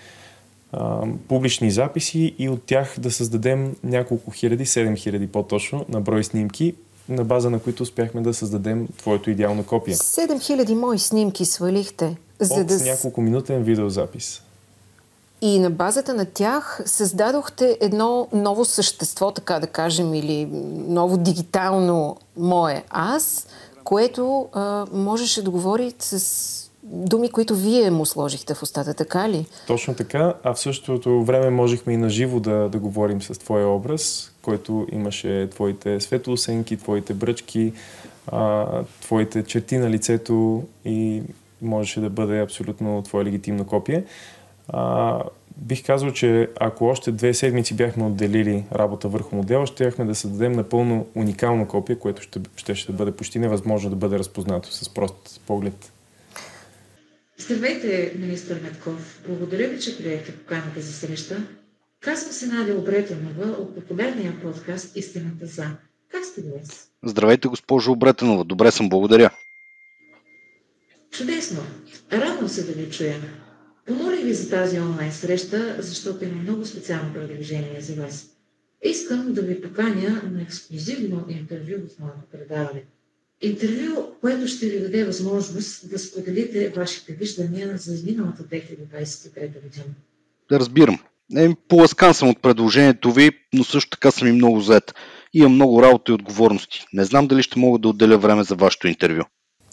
а, 0.74 1.01
публични 1.27 1.72
записи 1.72 2.36
и 2.39 2.50
от 2.50 2.63
тях 2.63 2.96
да 2.98 3.12
създадем 3.12 3.75
няколко 3.84 4.32
хиляди, 4.32 4.65
7 4.65 4.98
хиляди 4.98 5.27
по-точно, 5.27 5.86
на 5.89 6.01
брой 6.01 6.24
снимки, 6.24 6.75
на 7.10 7.24
база 7.24 7.50
на 7.50 7.60
които 7.60 7.84
успяхме 7.84 8.22
да 8.22 8.34
създадем 8.34 8.88
твоето 8.98 9.30
идеално 9.30 9.63
копие. 9.63 9.96
7000 9.96 10.74
мои 10.74 11.00
снимки 11.00 11.46
свалихте. 11.46 12.18
За 12.39 12.53
от 12.53 12.68
да... 12.68 12.77
няколко 12.77 13.22
минутен 13.22 13.63
видеозапис. 13.63 14.42
и 15.42 15.60
на 15.60 15.70
базата 15.70 16.13
на 16.13 16.25
тях 16.25 16.82
създадохте 16.86 17.77
едно 17.82 18.27
ново 18.34 18.65
същество, 18.65 19.32
така 19.32 19.60
да 19.60 19.68
кажем, 19.68 20.13
или 20.13 20.46
ново 20.88 21.18
дигитално 21.18 22.18
мое 22.38 22.84
аз, 22.89 23.48
което 23.84 24.48
а, 24.53 24.86
можеше 24.94 25.44
да 25.44 25.50
говори 25.50 25.94
с 26.00 26.72
думи, 26.84 27.30
които 27.30 27.56
вие 27.56 27.92
му 27.92 28.06
сложихте 28.06 28.54
в 28.54 28.63
устата, 28.63 28.94
така 28.94 29.30
ли? 29.30 29.46
Точно 29.68 29.96
така, 29.96 30.34
а 30.44 30.54
в 30.54 30.60
същото 30.60 31.24
време 31.24 31.50
можехме 31.50 31.94
и 31.94 31.98
наживо 31.98 32.40
да, 32.40 32.70
да 32.70 32.80
говорим 32.80 33.22
с 33.22 33.40
твоя 33.40 33.68
образ, 33.68 34.32
който 34.42 34.88
имаше 34.92 35.50
твоите 35.52 36.00
светлосенки, 36.00 36.78
твоите 36.78 37.13
бръчки, 37.13 37.74
а, 38.28 38.68
твоите 39.02 39.44
черти 39.44 39.78
на 39.78 39.90
лицето 39.90 40.63
и 40.86 41.24
можеше 41.62 42.00
да 42.00 42.10
бъде 42.10 42.42
абсолютно 42.42 43.02
твое 43.02 43.25
легитимно 43.25 43.66
копие. 43.66 44.04
А, 44.68 45.20
бих 45.58 45.86
казал, 45.86 46.12
че 46.12 46.50
ако 46.60 46.86
още 46.86 47.12
две 47.12 47.34
седмици 47.34 47.74
бяхме 47.74 48.06
отделили 48.06 48.63
работа 48.72 49.08
върху 49.08 49.36
модела, 49.36 49.68
щяхме 49.68 50.06
да 50.06 50.16
създадем 50.16 50.52
напълно 50.52 51.08
уникално 51.16 51.68
копие, 51.68 51.96
което 51.96 52.22
ще, 52.22 52.40
ще, 52.56 52.75
ще 52.75 52.92
бъде 52.92 53.12
почти 53.12 53.40
невъзможно 53.40 53.90
да 53.90 53.96
бъде 53.96 54.20
разпознато 54.20 54.72
с 54.72 54.90
прост 54.90 55.42
поглед. 55.48 55.92
Здравейте, 57.38 58.13
министър 58.20 58.62
Метков. 58.62 59.22
Благодаря 59.28 59.68
ви, 59.70 59.80
че 59.80 59.98
приехте 59.98 60.32
поканата 60.38 60.82
за 60.82 60.94
среща. 60.94 61.48
Казвам 62.00 62.32
се 62.32 62.48
Надя 62.48 62.75
Обретенова 62.75 63.46
от 63.52 63.75
популярния 63.75 64.42
подкаст 64.42 64.96
Истината 64.98 65.46
за. 65.46 65.63
Как 66.12 66.25
сте 66.25 66.42
днес? 66.42 66.90
Здравейте, 67.04 67.48
госпожо 67.48 67.92
Обретенова. 67.92 68.44
Добре 68.44 68.72
съм, 68.72 68.90
благодаря. 68.90 69.30
Чудесно. 71.12 71.60
Радвам 72.12 72.50
се 72.50 72.63
да 72.63 72.72
ви 72.72 72.92
чуя. 72.92 73.16
Помолих 73.86 74.24
ви 74.24 74.34
за 74.34 74.50
тази 74.50 74.80
онлайн 74.80 75.12
среща, 75.12 75.75
защото 75.80 76.24
има 76.24 76.42
много 76.42 76.66
специално 76.66 77.13
предложение 77.13 77.82
за 77.82 78.02
вас. 78.02 78.30
Искам 78.84 79.34
да 79.34 79.42
ви 79.42 79.62
поканя 79.62 80.22
на 80.32 80.42
ексклюзивно 80.42 81.25
интервю 81.30 81.88
в 81.88 82.00
моето 82.00 82.22
предаване. 82.32 82.84
Интервю, 83.43 84.03
което 84.21 84.47
ще 84.47 84.65
ви 84.65 84.79
даде 84.79 85.05
възможност 85.05 85.89
да 85.89 86.00
споделите 86.00 86.69
вашите 86.69 87.13
виждания 87.13 87.77
за 87.77 88.03
миналата 88.05 88.43
2023 88.43 89.63
година. 89.63 89.85
Да 90.50 90.59
разбирам. 90.59 91.00
Е, 91.35 91.55
поласкан 91.67 92.13
съм 92.13 92.29
от 92.29 92.41
предложението 92.41 93.12
ви, 93.12 93.31
но 93.53 93.63
също 93.63 93.89
така 93.89 94.12
съм 94.12 94.27
и 94.27 94.31
много 94.31 94.62
зает. 94.62 94.93
Имам 95.33 95.53
много 95.53 95.81
работа 95.81 96.12
и 96.12 96.15
отговорности. 96.15 96.85
Не 96.93 97.05
знам 97.05 97.27
дали 97.27 97.43
ще 97.43 97.59
мога 97.59 97.79
да 97.79 97.88
отделя 97.89 98.17
време 98.17 98.43
за 98.43 98.55
вашето 98.55 98.88
интервю. 98.88 99.23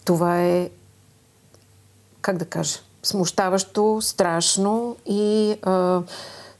Това 0.05 0.43
е, 0.45 0.69
как 2.21 2.37
да 2.37 2.45
кажа, 2.45 2.79
смущаващо, 3.03 3.99
страшно 4.01 4.97
и 5.09 5.55
а, 5.61 6.01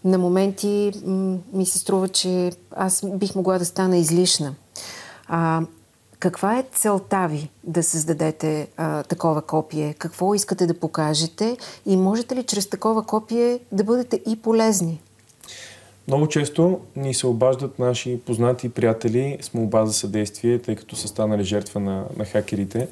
на 0.04 0.18
моменти 0.18 0.92
м- 1.06 1.38
ми 1.54 1.66
се 1.66 1.80
струва, 1.80 2.10
че 2.10 2.52
аз 2.76 3.06
бих 3.14 3.36
могла 3.36 3.58
да 3.58 3.66
стана 3.66 3.98
излишна. 3.98 4.56
А, 5.28 5.62
каква 6.22 6.60
е 6.60 6.64
целта 6.74 7.28
ви 7.28 7.50
да 7.64 7.84
създадете 7.84 8.68
а, 8.78 9.04
такова 9.04 9.42
копие? 9.42 9.94
Какво 9.94 10.36
искате 10.36 10.68
да 10.68 10.80
покажете? 10.80 11.58
И 11.86 11.98
можете 11.98 12.36
ли 12.36 12.44
чрез 12.44 12.70
такова 12.70 13.04
копие 13.04 13.60
да 13.72 13.84
бъдете 13.84 14.22
и 14.28 14.36
полезни? 14.36 15.02
Много 16.08 16.28
често 16.28 16.80
ни 16.96 17.14
се 17.14 17.28
обаждат 17.28 17.80
наши 17.80 18.20
познати 18.26 18.70
приятели 18.70 19.38
с 19.42 19.54
молба 19.54 19.86
за 19.86 19.94
съдействие, 19.94 20.60
тъй 20.60 20.76
като 20.76 20.96
са 20.96 21.08
станали 21.08 21.44
жертва 21.44 21.80
на, 21.80 22.06
на 22.18 22.26
хакерите 22.26 22.88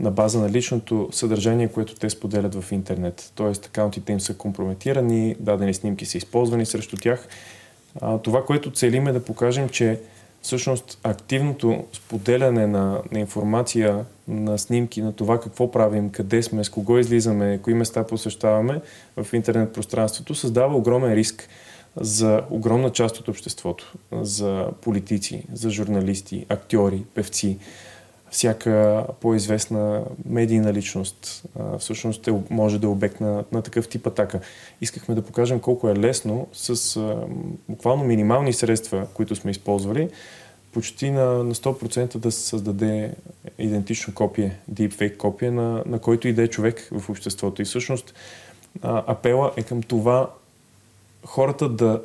на 0.00 0.10
база 0.10 0.40
на 0.40 0.50
личното 0.50 1.08
съдържание, 1.12 1.68
което 1.68 1.94
те 1.94 2.10
споделят 2.10 2.54
в 2.54 2.72
интернет. 2.72 3.32
Тоест, 3.34 3.66
акаунтите 3.66 4.12
им 4.12 4.20
са 4.20 4.34
компрометирани, 4.34 5.36
дадени 5.40 5.74
снимки 5.74 6.06
са 6.06 6.18
използвани 6.18 6.66
срещу 6.66 6.96
тях. 6.96 7.28
А, 8.00 8.18
това, 8.18 8.44
което 8.44 8.72
целим 8.72 9.08
е 9.08 9.12
да 9.12 9.24
покажем, 9.24 9.68
че 9.68 10.00
всъщност 10.42 10.98
активното 11.02 11.84
споделяне 11.92 12.66
на, 12.66 13.02
на 13.12 13.20
информация, 13.20 14.04
на 14.28 14.58
снимки, 14.58 15.02
на 15.02 15.12
това 15.12 15.40
какво 15.40 15.70
правим, 15.70 16.10
къде 16.10 16.42
сме, 16.42 16.64
с 16.64 16.68
кого 16.68 16.98
излизаме, 16.98 17.58
кои 17.62 17.74
места 17.74 18.06
посещаваме 18.06 18.80
в 19.16 19.32
интернет 19.32 19.72
пространството, 19.72 20.34
създава 20.34 20.76
огромен 20.76 21.12
риск 21.12 21.48
за 21.96 22.42
огромна 22.50 22.90
част 22.90 23.18
от 23.18 23.28
обществото, 23.28 23.92
за 24.12 24.68
политици, 24.82 25.44
за 25.52 25.70
журналисти, 25.70 26.46
актьори, 26.48 27.04
певци 27.14 27.58
всяка 28.30 29.04
по-известна 29.20 30.02
медийна 30.28 30.72
личност 30.72 31.42
всъщност 31.78 32.28
е, 32.28 32.34
може 32.50 32.78
да 32.78 32.86
е 32.86 32.90
обект 32.90 33.20
на, 33.20 33.44
на 33.52 33.62
такъв 33.62 33.88
тип 33.88 34.06
атака. 34.06 34.40
Искахме 34.80 35.14
да 35.14 35.22
покажем 35.22 35.60
колко 35.60 35.88
е 35.88 35.96
лесно 35.96 36.46
с 36.52 36.96
а, 36.96 37.16
буквално 37.68 38.04
минимални 38.04 38.52
средства, 38.52 39.06
които 39.14 39.36
сме 39.36 39.50
използвали, 39.50 40.08
почти 40.72 41.10
на, 41.10 41.24
на 41.44 41.54
100% 41.54 42.18
да 42.18 42.32
се 42.32 42.40
създаде 42.40 43.14
идентично 43.58 44.14
копие, 44.14 44.58
deepfake 44.72 45.16
копие 45.16 45.50
на, 45.50 45.82
на 45.86 45.98
който 45.98 46.28
и 46.28 46.32
да 46.32 46.42
е 46.42 46.48
човек 46.48 46.88
в 46.92 47.10
обществото. 47.10 47.62
И 47.62 47.64
всъщност 47.64 48.14
а, 48.82 49.04
апела 49.06 49.52
е 49.56 49.62
към 49.62 49.82
това 49.82 50.30
хората 51.24 51.68
да 51.68 52.02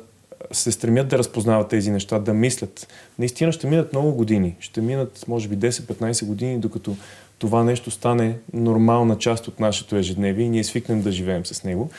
се 0.52 0.72
стремят 0.72 1.08
да 1.08 1.18
разпознават 1.18 1.68
тези 1.68 1.90
неща, 1.90 2.18
да 2.18 2.34
мислят. 2.34 2.88
Наистина 3.18 3.52
ще 3.52 3.66
минат 3.66 3.92
много 3.92 4.12
години. 4.12 4.56
Ще 4.60 4.80
минат, 4.80 5.24
може 5.28 5.48
би, 5.48 5.58
10-15 5.58 6.26
години, 6.26 6.58
докато 6.58 6.96
това 7.38 7.64
нещо 7.64 7.90
стане 7.90 8.38
нормална 8.52 9.18
част 9.18 9.48
от 9.48 9.60
нашето 9.60 9.96
ежедневие 9.96 10.46
и 10.46 10.48
ние 10.48 10.64
свикнем 10.64 11.02
да 11.02 11.12
живеем 11.12 11.46
с 11.46 11.64
него. 11.64 11.90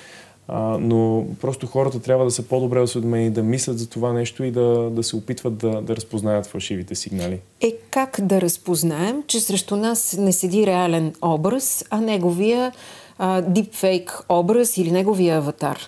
А, 0.47 0.78
но 0.82 1.26
просто 1.41 1.67
хората 1.67 2.00
трябва 2.00 2.26
да 2.26 2.32
са 2.32 2.43
по-добре 2.43 2.80
осведомени, 2.80 3.30
да 3.30 3.43
мислят 3.43 3.80
за 3.80 3.89
това 3.89 4.13
нещо 4.13 4.43
и 4.43 4.52
да, 4.52 4.89
да 4.89 5.04
се 5.04 5.15
опитват 5.15 5.58
да, 5.58 5.82
да 5.82 5.95
разпознаят 5.95 6.45
фалшивите 6.45 6.95
сигнали. 6.95 7.39
Е, 7.62 7.76
как 7.91 8.19
да 8.21 8.41
разпознаем, 8.41 9.23
че 9.28 9.39
срещу 9.39 9.76
нас 9.76 10.15
не 10.19 10.32
седи 10.32 10.67
реален 10.67 11.13
образ, 11.21 11.86
а 11.89 12.02
неговия 12.02 12.71
а, 13.17 13.41
дипфейк 13.41 14.19
образ 14.30 14.78
или 14.78 14.91
неговия 14.91 15.38
аватар? 15.38 15.80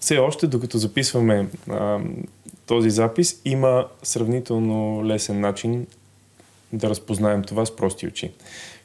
Все 0.00 0.18
още, 0.18 0.46
докато 0.46 0.78
записваме 0.78 1.46
а, 1.70 1.98
този 2.66 2.90
запис, 2.90 3.40
има 3.44 3.86
сравнително 4.02 5.06
лесен 5.06 5.40
начин 5.40 5.86
да 6.72 6.90
разпознаем 6.90 7.42
това 7.42 7.66
с 7.66 7.76
прости 7.76 8.06
очи. 8.06 8.30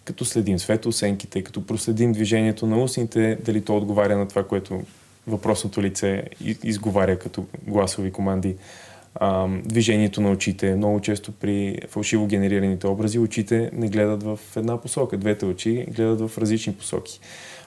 Като 0.05 0.25
следим 0.25 0.59
светосенките, 0.59 1.41
като 1.41 1.65
проследим 1.65 2.11
движението 2.11 2.67
на 2.67 2.83
устните, 2.83 3.37
дали 3.45 3.61
то 3.61 3.77
отговаря 3.77 4.17
на 4.17 4.27
това, 4.27 4.43
което 4.43 4.81
въпросното 5.27 5.81
лице 5.81 6.23
изговаря 6.63 7.19
като 7.19 7.45
гласови 7.67 8.11
команди. 8.11 8.55
А, 9.15 9.47
движението 9.65 10.21
на 10.21 10.31
очите. 10.31 10.75
Много 10.75 10.99
често 10.99 11.31
при 11.31 11.77
фалшиво 11.89 12.27
генерираните 12.27 12.87
образи 12.87 13.19
очите 13.19 13.69
не 13.73 13.89
гледат 13.89 14.23
в 14.23 14.39
една 14.55 14.81
посока. 14.81 15.17
Двете 15.17 15.45
очи 15.45 15.85
гледат 15.89 16.29
в 16.29 16.37
различни 16.37 16.73
посоки 16.73 17.19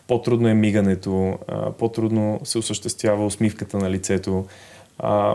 по-трудно 0.07 0.49
е 0.49 0.55
мигането, 0.55 1.39
по-трудно 1.79 2.41
се 2.45 2.59
осъществява 2.59 3.27
усмивката 3.27 3.79
на 3.79 3.91
лицето. 3.91 4.45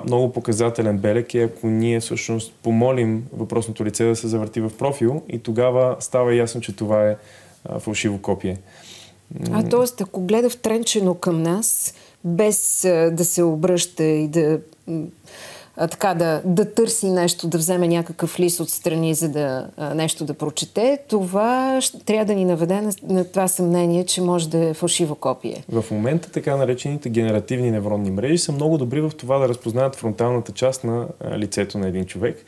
Много 0.05 0.33
показателен 0.33 0.97
белег 0.97 1.33
е 1.33 1.43
ако 1.43 1.67
ние 1.67 1.99
всъщност 1.99 2.53
помолим 2.63 3.25
въпросното 3.33 3.85
лице 3.85 4.05
да 4.05 4.15
се 4.15 4.27
завърти 4.27 4.61
в 4.61 4.71
профил 4.77 5.21
и 5.29 5.39
тогава 5.39 5.95
става 5.99 6.35
ясно, 6.35 6.61
че 6.61 6.75
това 6.75 7.09
е 7.09 7.15
фалшиво 7.79 8.21
копие. 8.21 8.57
А 9.51 9.69
т.е. 9.69 10.03
ако 10.03 10.21
гледа 10.21 10.49
втренчено 10.49 11.15
към 11.15 11.43
нас, 11.43 11.93
без 12.23 12.81
да 13.11 13.25
се 13.25 13.43
обръща 13.43 14.03
и 14.03 14.27
да 14.27 14.59
а, 15.77 15.87
така 15.87 16.13
да, 16.13 16.41
да 16.45 16.73
търси 16.73 17.09
нещо, 17.09 17.47
да 17.47 17.57
вземе 17.57 17.87
някакъв 17.87 18.39
лист 18.39 18.59
отстрани, 18.59 19.13
за 19.13 19.29
да 19.29 19.67
а, 19.77 19.93
нещо 19.93 20.25
да 20.25 20.33
прочете, 20.33 20.99
това 21.07 21.79
трябва 22.05 22.25
да 22.25 22.33
ни 22.33 22.45
наведе 22.45 22.81
на, 22.81 22.91
на 23.03 23.25
това 23.25 23.47
съмнение, 23.47 24.05
че 24.05 24.21
може 24.21 24.49
да 24.49 24.65
е 24.65 24.73
фалшиво 24.73 25.15
копие. 25.15 25.63
В 25.69 25.85
момента 25.91 26.31
така 26.31 26.55
наречените 26.55 27.09
генеративни 27.09 27.71
невронни 27.71 28.11
мрежи 28.11 28.37
са 28.37 28.51
много 28.51 28.77
добри 28.77 29.01
в 29.01 29.11
това 29.17 29.37
да 29.37 29.49
разпознаят 29.49 29.95
фронталната 29.95 30.51
част 30.51 30.83
на 30.83 31.07
а, 31.19 31.37
лицето 31.37 31.77
на 31.77 31.87
един 31.87 32.05
човек, 32.05 32.45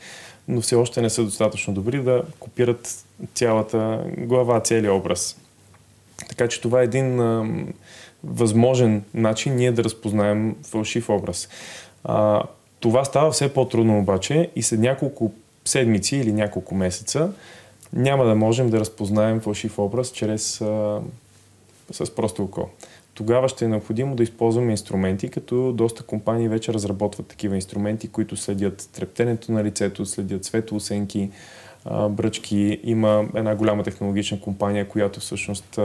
но 0.48 0.60
все 0.60 0.74
още 0.74 1.02
не 1.02 1.10
са 1.10 1.24
достатъчно 1.24 1.74
добри 1.74 2.02
да 2.02 2.22
копират 2.40 3.04
цялата 3.34 4.04
глава, 4.18 4.60
целият 4.60 4.94
образ. 4.94 5.36
Така 6.28 6.48
че 6.48 6.60
това 6.60 6.80
е 6.80 6.84
един 6.84 7.20
а, 7.20 7.46
възможен 8.24 9.02
начин 9.14 9.56
ние 9.56 9.72
да 9.72 9.84
разпознаем 9.84 10.56
фалшив 10.62 11.08
образ. 11.08 11.48
А, 12.04 12.42
това 12.84 13.04
става 13.04 13.30
все 13.30 13.54
по-трудно 13.54 13.98
обаче 13.98 14.50
и 14.56 14.62
след 14.62 14.80
няколко 14.80 15.32
седмици 15.64 16.16
или 16.16 16.32
няколко 16.32 16.74
месеца 16.74 17.32
няма 17.92 18.24
да 18.24 18.34
можем 18.34 18.70
да 18.70 18.80
разпознаем 18.80 19.40
фалшив 19.40 19.78
образ 19.78 20.10
чрез 20.10 20.60
а, 20.60 21.00
с 21.90 22.14
просто 22.14 22.44
око. 22.44 22.68
Тогава 23.14 23.48
ще 23.48 23.64
е 23.64 23.68
необходимо 23.68 24.16
да 24.16 24.22
използваме 24.22 24.70
инструменти, 24.70 25.28
като 25.28 25.72
доста 25.72 26.02
компании 26.02 26.48
вече 26.48 26.72
разработват 26.74 27.26
такива 27.26 27.54
инструменти, 27.54 28.08
които 28.08 28.36
следят 28.36 28.88
трептенето 28.92 29.52
на 29.52 29.64
лицето, 29.64 30.06
следят 30.06 30.44
светлоосенки, 30.44 31.30
а, 31.30 31.34
бръчки. 32.10 32.80
Има 32.84 33.24
една 33.34 33.54
голяма 33.54 33.82
технологична 33.82 34.40
компания, 34.40 34.88
която 34.88 35.20
всъщност 35.20 35.78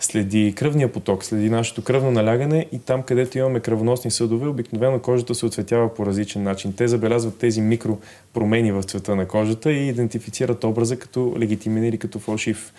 следи 0.00 0.54
кръвния 0.56 0.92
поток, 0.92 1.24
следи 1.24 1.50
нашето 1.50 1.82
кръвно 1.82 2.10
налягане 2.10 2.66
и 2.72 2.78
там, 2.78 3.02
където 3.02 3.38
имаме 3.38 3.60
кръвоносни 3.60 4.10
съдове, 4.10 4.48
обикновено 4.48 4.98
кожата 4.98 5.34
се 5.34 5.46
отцветява 5.46 5.94
по 5.94 6.06
различен 6.06 6.42
начин. 6.42 6.72
Те 6.72 6.88
забелязват 6.88 7.38
тези 7.38 7.60
микропромени 7.60 8.72
в 8.72 8.82
цвета 8.82 9.16
на 9.16 9.28
кожата 9.28 9.72
и 9.72 9.88
идентифицират 9.88 10.64
образа 10.64 10.98
като 10.98 11.34
легитимен 11.38 11.84
или 11.84 11.98
като 11.98 12.18
фалшив. 12.18 12.72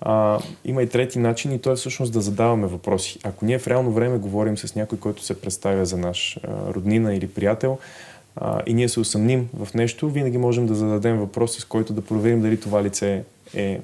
А, 0.00 0.38
има 0.64 0.82
и 0.82 0.88
трети 0.88 1.18
начин 1.18 1.52
и 1.52 1.58
то 1.58 1.72
е 1.72 1.76
всъщност 1.76 2.12
да 2.12 2.20
задаваме 2.20 2.66
въпроси. 2.66 3.18
Ако 3.24 3.44
ние 3.44 3.58
в 3.58 3.68
реално 3.68 3.92
време 3.92 4.18
говорим 4.18 4.58
с 4.58 4.74
някой, 4.74 4.98
който 4.98 5.22
се 5.22 5.40
представя 5.40 5.86
за 5.86 5.96
наш 5.96 6.38
роднина 6.74 7.14
или 7.14 7.28
приятел, 7.28 7.78
а, 8.36 8.62
и 8.66 8.74
ние 8.74 8.88
се 8.88 9.00
усъмним 9.00 9.48
в 9.58 9.74
нещо, 9.74 10.10
винаги 10.10 10.38
можем 10.38 10.66
да 10.66 10.74
зададем 10.74 11.18
въпрос, 11.18 11.56
с 11.56 11.64
който 11.64 11.92
да 11.92 12.02
проверим 12.02 12.42
дали 12.42 12.60
това 12.60 12.82
лице 12.82 13.24
е 13.54 13.80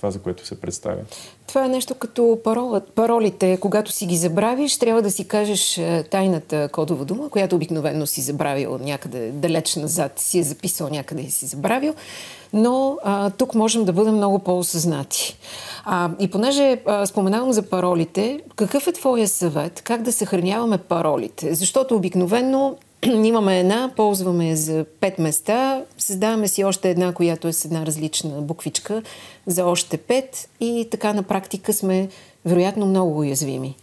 това, 0.00 0.10
за 0.10 0.18
което 0.18 0.46
се 0.46 0.60
представя. 0.60 1.00
Това 1.46 1.64
е 1.64 1.68
нещо 1.68 1.94
като 1.94 2.38
парола, 2.44 2.80
паролите. 2.94 3.58
Когато 3.60 3.92
си 3.92 4.06
ги 4.06 4.16
забравиш, 4.16 4.78
трябва 4.78 5.02
да 5.02 5.10
си 5.10 5.28
кажеш 5.28 5.78
е, 5.78 6.02
тайната 6.10 6.68
кодова 6.72 7.04
дума, 7.04 7.28
която 7.28 7.56
обикновено 7.56 8.06
си 8.06 8.20
забравил 8.20 8.78
някъде 8.82 9.30
далеч 9.30 9.76
назад, 9.76 10.18
си 10.18 10.38
е 10.38 10.42
записал 10.42 10.88
някъде 10.88 11.22
и 11.22 11.30
си 11.30 11.46
забравил. 11.46 11.94
Но 12.52 12.98
а, 13.04 13.30
тук 13.30 13.54
можем 13.54 13.84
да 13.84 13.92
бъдем 13.92 14.14
много 14.14 14.38
по-осъзнати. 14.38 15.36
А, 15.84 16.10
и 16.18 16.30
понеже 16.30 16.80
а, 16.86 17.06
споменавам 17.06 17.52
за 17.52 17.62
паролите, 17.62 18.40
какъв 18.56 18.86
е 18.86 18.92
твоя 18.92 19.28
съвет? 19.28 19.82
Как 19.82 20.02
да 20.02 20.12
съхраняваме 20.12 20.78
паролите? 20.78 21.54
Защото 21.54 21.96
обикновено 21.96 22.76
имаме 23.24 23.60
една, 23.60 23.92
ползваме 23.96 24.56
за 24.56 24.84
пет 25.00 25.18
места, 25.18 25.84
създаваме 25.98 26.48
си 26.48 26.64
още 26.64 26.90
една, 26.90 27.12
която 27.12 27.48
е 27.48 27.52
с 27.52 27.64
една 27.64 27.86
различна 27.86 28.42
буквичка 28.42 29.02
за 29.46 29.64
още 29.64 29.96
пет 29.96 30.48
и 30.60 30.88
така 30.90 31.12
на 31.12 31.22
практика 31.22 31.72
сме 31.72 32.08
вероятно 32.44 32.86
много 32.86 33.18
уязвими. 33.18 33.76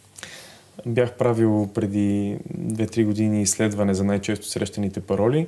Бях 0.86 1.14
правил 1.14 1.70
преди 1.74 2.38
2-3 2.60 3.06
години 3.06 3.42
изследване 3.42 3.94
за 3.94 4.04
най-често 4.04 4.48
срещаните 4.48 5.00
пароли 5.00 5.48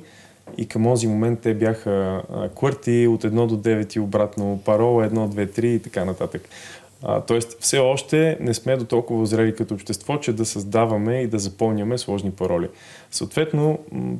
и 0.56 0.66
към 0.66 0.84
този 0.84 1.06
момент 1.06 1.40
те 1.40 1.54
бяха 1.54 2.22
квърти 2.56 3.06
от 3.06 3.22
1 3.24 3.46
до 3.46 3.56
9 3.56 3.96
и 3.96 4.00
обратно, 4.00 4.60
парола 4.64 5.08
1, 5.08 5.12
2, 5.12 5.60
3 5.60 5.64
и 5.64 5.82
така 5.82 6.04
нататък. 6.04 6.48
А, 7.02 7.20
тоест, 7.20 7.56
все 7.60 7.78
още 7.78 8.36
не 8.40 8.54
сме 8.54 8.76
до 8.76 8.84
толкова 8.84 9.26
зрели 9.26 9.54
като 9.56 9.74
общество, 9.74 10.18
че 10.18 10.32
да 10.32 10.46
създаваме 10.46 11.20
и 11.20 11.26
да 11.26 11.38
запълняме 11.38 11.98
сложни 11.98 12.30
пароли. 12.30 12.68
Съответно, 13.10 13.78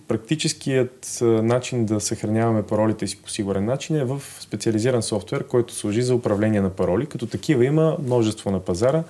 практическият 0.09 1.19
начин 1.23 1.85
да 1.85 2.01
съхраняваме 2.01 2.63
паролите 2.63 3.07
си 3.07 3.23
по 3.23 3.31
сигурен 3.31 3.65
начин 3.65 3.97
е 3.97 4.05
в 4.05 4.23
специализиран 4.41 5.03
софтуер, 5.03 5.47
който 5.47 5.75
служи 5.75 6.03
за 6.03 6.15
управление 6.15 6.61
на 6.61 6.71
пароли. 6.71 7.07
Като 7.07 7.27
такива 7.27 7.65
има 7.65 7.97
множество 8.03 8.51
на 8.51 8.61
пазара. 8.61 9.05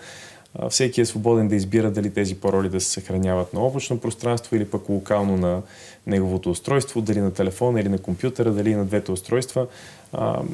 Всеки 0.70 1.00
е 1.00 1.06
свободен 1.06 1.48
да 1.48 1.56
избира 1.56 1.90
дали 1.90 2.10
тези 2.10 2.34
пароли 2.34 2.68
да 2.68 2.80
се 2.80 2.90
съхраняват 2.90 3.54
на 3.54 3.60
облачно 3.60 4.00
пространство 4.00 4.56
или 4.56 4.64
пък 4.64 4.88
локално 4.88 5.36
на 5.36 5.62
неговото 6.06 6.50
устройство, 6.50 7.00
дали 7.00 7.20
на 7.20 7.32
телефона 7.32 7.80
или 7.80 7.88
на 7.88 7.98
компютъра, 7.98 8.52
дали 8.52 8.74
на 8.74 8.84
двете 8.84 9.12
устройства. 9.12 9.66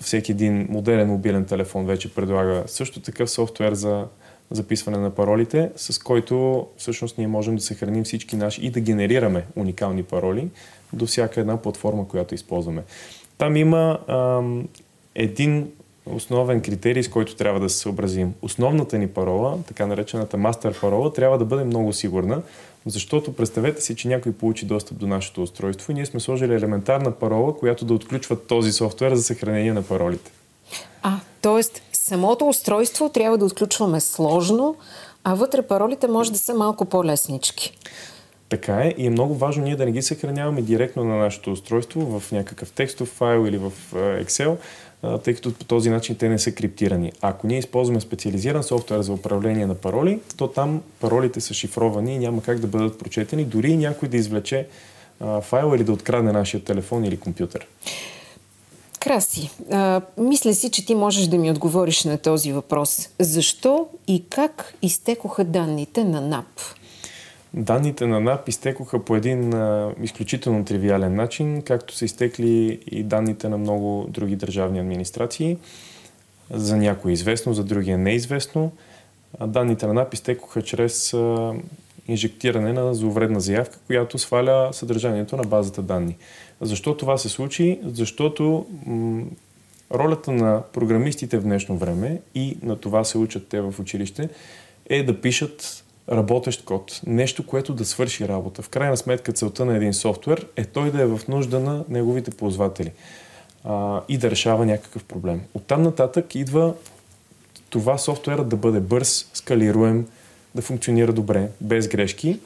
Всеки 0.01 0.33
един 0.33 0.67
модерен 0.71 1.09
мобилен 1.09 1.45
телефон 1.45 1.87
вече 1.87 2.15
предлага 2.15 2.63
също 2.67 3.01
такъв 3.01 3.31
софтуер 3.31 3.75
за 3.75 4.07
записване 4.51 4.99
на 4.99 5.11
паролите, 5.11 5.71
с 5.77 5.99
който 5.99 6.67
всъщност 6.77 7.19
ние 7.19 7.27
можем 7.27 7.57
да 7.57 7.63
съхраним 7.63 8.05
всички 8.05 8.37
наши 8.37 8.67
и 8.67 8.71
да 8.71 8.81
генерираме 8.81 9.45
уникални 9.57 10.03
пароли 10.03 10.49
до 10.93 11.07
всяка 11.07 11.41
една 11.41 11.57
платформа, 11.57 12.09
която 12.09 12.35
използваме. 12.35 12.83
Там 13.39 13.57
има 13.57 13.99
ам, 14.09 14.69
един 15.15 15.71
основен 16.07 16.61
критерий, 16.61 17.03
с 17.03 17.09
който 17.09 17.37
трябва 17.37 17.61
да 17.61 17.69
се 17.69 17.79
съобразим. 17.79 18.35
Основната 18.43 18.99
ни 18.99 19.09
парола, 19.09 19.59
така 19.67 19.87
наречената 19.87 20.37
мастер 20.37 20.81
парола, 20.81 21.13
трябва 21.13 21.39
да 21.39 21.45
бъде 21.45 21.65
много 21.65 21.93
сигурна, 21.93 22.43
защото 22.87 23.33
представете 23.33 23.83
си, 23.83 23.97
че 23.97 24.09
някой 24.09 24.33
получи 24.33 24.67
достъп 24.67 24.99
до 24.99 25.07
нашето 25.07 25.43
устройство 25.43 25.93
и 25.93 25.95
ние 25.95 26.07
сме 26.07 26.21
сложили 26.21 26.55
елементарна 26.55 27.11
парола, 27.11 27.57
която 27.57 27.85
да 27.85 27.95
отключва 27.95 28.47
този 28.47 28.73
софтуер 28.73 29.15
за 29.15 29.23
съхранение 29.23 29.73
на 29.73 29.83
паролите. 29.83 30.33
А, 31.03 31.21
т.е. 31.43 31.63
самото 31.93 32.49
устройство 32.49 33.09
трябва 33.09 33.39
да 33.39 33.45
отключваме 33.45 34.01
сложно, 34.01 34.77
а 35.25 35.35
вътре 35.35 35.63
паролите 35.63 36.09
може 36.09 36.33
да 36.33 36.39
са 36.39 36.55
малко 36.55 36.85
по-леснички. 36.85 37.79
Така 38.49 38.77
е 38.77 38.95
и 38.99 39.07
е 39.07 39.11
много 39.11 39.35
важно 39.35 39.65
ние 39.65 39.77
да 39.77 39.85
не 39.85 39.93
ги 39.93 40.03
съхраняваме 40.03 40.63
директно 40.63 41.05
на 41.05 41.17
нашето 41.17 41.53
устройство 41.53 42.21
в 42.21 42.33
някакъв 42.33 42.73
текстов 42.73 43.09
файл 43.09 43.47
или 43.47 43.59
в 43.59 43.73
Excel, 43.95 44.57
тъй 45.25 45.35
като 45.35 45.55
по 45.55 45.65
този 45.65 45.91
начин 45.91 46.17
те 46.17 46.29
не 46.29 46.39
са 46.39 46.53
криптирани. 46.53 47.13
Ако 47.21 47.47
ние 47.47 47.59
използваме 47.59 48.01
специализиран 48.01 48.63
софтуер 48.63 49.01
за 49.01 49.13
управление 49.13 49.67
на 49.67 49.75
пароли, 49.75 50.21
то 50.37 50.49
там 50.49 50.83
паролите 51.01 51.41
са 51.41 51.55
шифровани 51.55 52.15
и 52.15 52.19
няма 52.19 52.43
как 52.43 52.59
да 52.59 52.67
бъдат 52.67 52.99
прочетени, 52.99 53.45
дори 53.45 53.77
някой 53.77 54.09
да 54.09 54.17
извлече 54.17 54.67
файл 55.43 55.73
или 55.77 55.85
да 55.85 55.93
открадне 55.93 56.33
нашия 56.33 56.65
телефон 56.65 57.05
или 57.05 57.17
компютър. 57.17 57.67
Краси, 59.01 59.51
а, 59.71 60.01
мисля 60.19 60.55
си, 60.55 60.71
че 60.71 60.87
ти 60.87 60.95
можеш 60.95 61.27
да 61.27 61.39
ми 61.39 61.51
отговориш 61.51 62.05
на 62.05 62.19
този 62.19 62.53
въпрос. 62.53 63.09
Защо 63.21 63.87
и 64.09 64.25
как 64.31 64.75
изтекоха 64.83 65.45
данните 65.45 66.05
на 66.05 66.21
НАП? 66.21 66.47
Данните 67.57 68.07
на 68.07 68.21
НАП 68.21 68.49
изтекоха 68.49 69.05
по 69.05 69.17
един 69.17 69.55
а, 69.55 69.95
изключително 70.03 70.65
тривиален 70.65 71.15
начин, 71.15 71.63
както 71.63 71.95
са 71.95 72.05
изтекли 72.05 72.81
и 72.91 73.03
данните 73.03 73.49
на 73.49 73.59
много 73.59 74.07
други 74.09 74.37
държавни 74.37 74.81
администрации. 74.81 75.59
За 76.51 76.77
някои 76.77 77.13
известно, 77.13 77.55
за 77.55 77.65
други 77.65 77.91
е 77.91 77.97
неизвестно. 77.97 78.73
А 79.39 79.47
данните 79.47 79.87
на 79.87 79.95
НАП 79.95 80.15
изтекоха 80.15 80.63
чрез 80.63 81.15
а, 81.15 81.55
инжектиране 82.09 82.73
на 82.73 82.95
зловредна 82.95 83.41
заявка, 83.41 83.79
която 83.87 84.19
сваля 84.19 84.69
съдържанието 84.73 85.37
на 85.37 85.43
базата 85.43 85.83
данни. 85.83 86.17
Защо 86.61 86.97
това 86.97 87.19
се 87.19 87.29
случи? 87.29 87.81
Защото 87.85 88.67
м- 88.87 89.25
ролята 89.95 90.33
на 90.33 90.63
програмистите 90.73 91.39
в 91.39 91.43
днешно 91.43 91.77
време 91.77 92.21
и 92.35 92.57
на 92.63 92.77
това 92.77 93.05
се 93.05 93.19
учат 93.19 93.49
те 93.49 93.61
в 93.61 93.75
училище 93.81 94.29
е 94.89 95.03
да 95.03 95.21
пишат 95.21 95.85
работещ 96.13 96.65
код, 96.65 97.01
нещо, 97.07 97.47
което 97.47 97.75
да 97.75 97.85
свърши 97.85 98.29
работа. 98.29 98.63
В 98.63 98.69
крайна 98.69 98.97
сметка 98.97 99.33
целта 99.33 99.65
на 99.65 99.77
един 99.77 99.95
софтуер 99.95 100.47
е 100.57 100.65
той 100.65 100.91
да 100.91 101.03
е 101.03 101.07
в 101.07 101.21
нужда 101.29 101.61
на 101.61 101.85
неговите 101.89 102.31
ползватели 102.31 102.93
а, 103.65 104.01
и 104.09 104.19
да 104.19 104.31
решава 104.31 104.67
някакъв 104.67 105.05
проблем. 105.05 105.41
Оттам 105.55 105.83
нататък 105.83 106.35
идва 106.35 106.75
това 107.71 107.99
софтуерът 107.99 108.49
да 108.49 108.57
бъде 108.57 108.81
бърз, 108.81 109.31
скалируем, 109.35 110.07
да 110.55 110.63
функционира 110.63 111.13
добре, 111.13 111.49
без 111.61 111.89
грешки, 111.89 112.41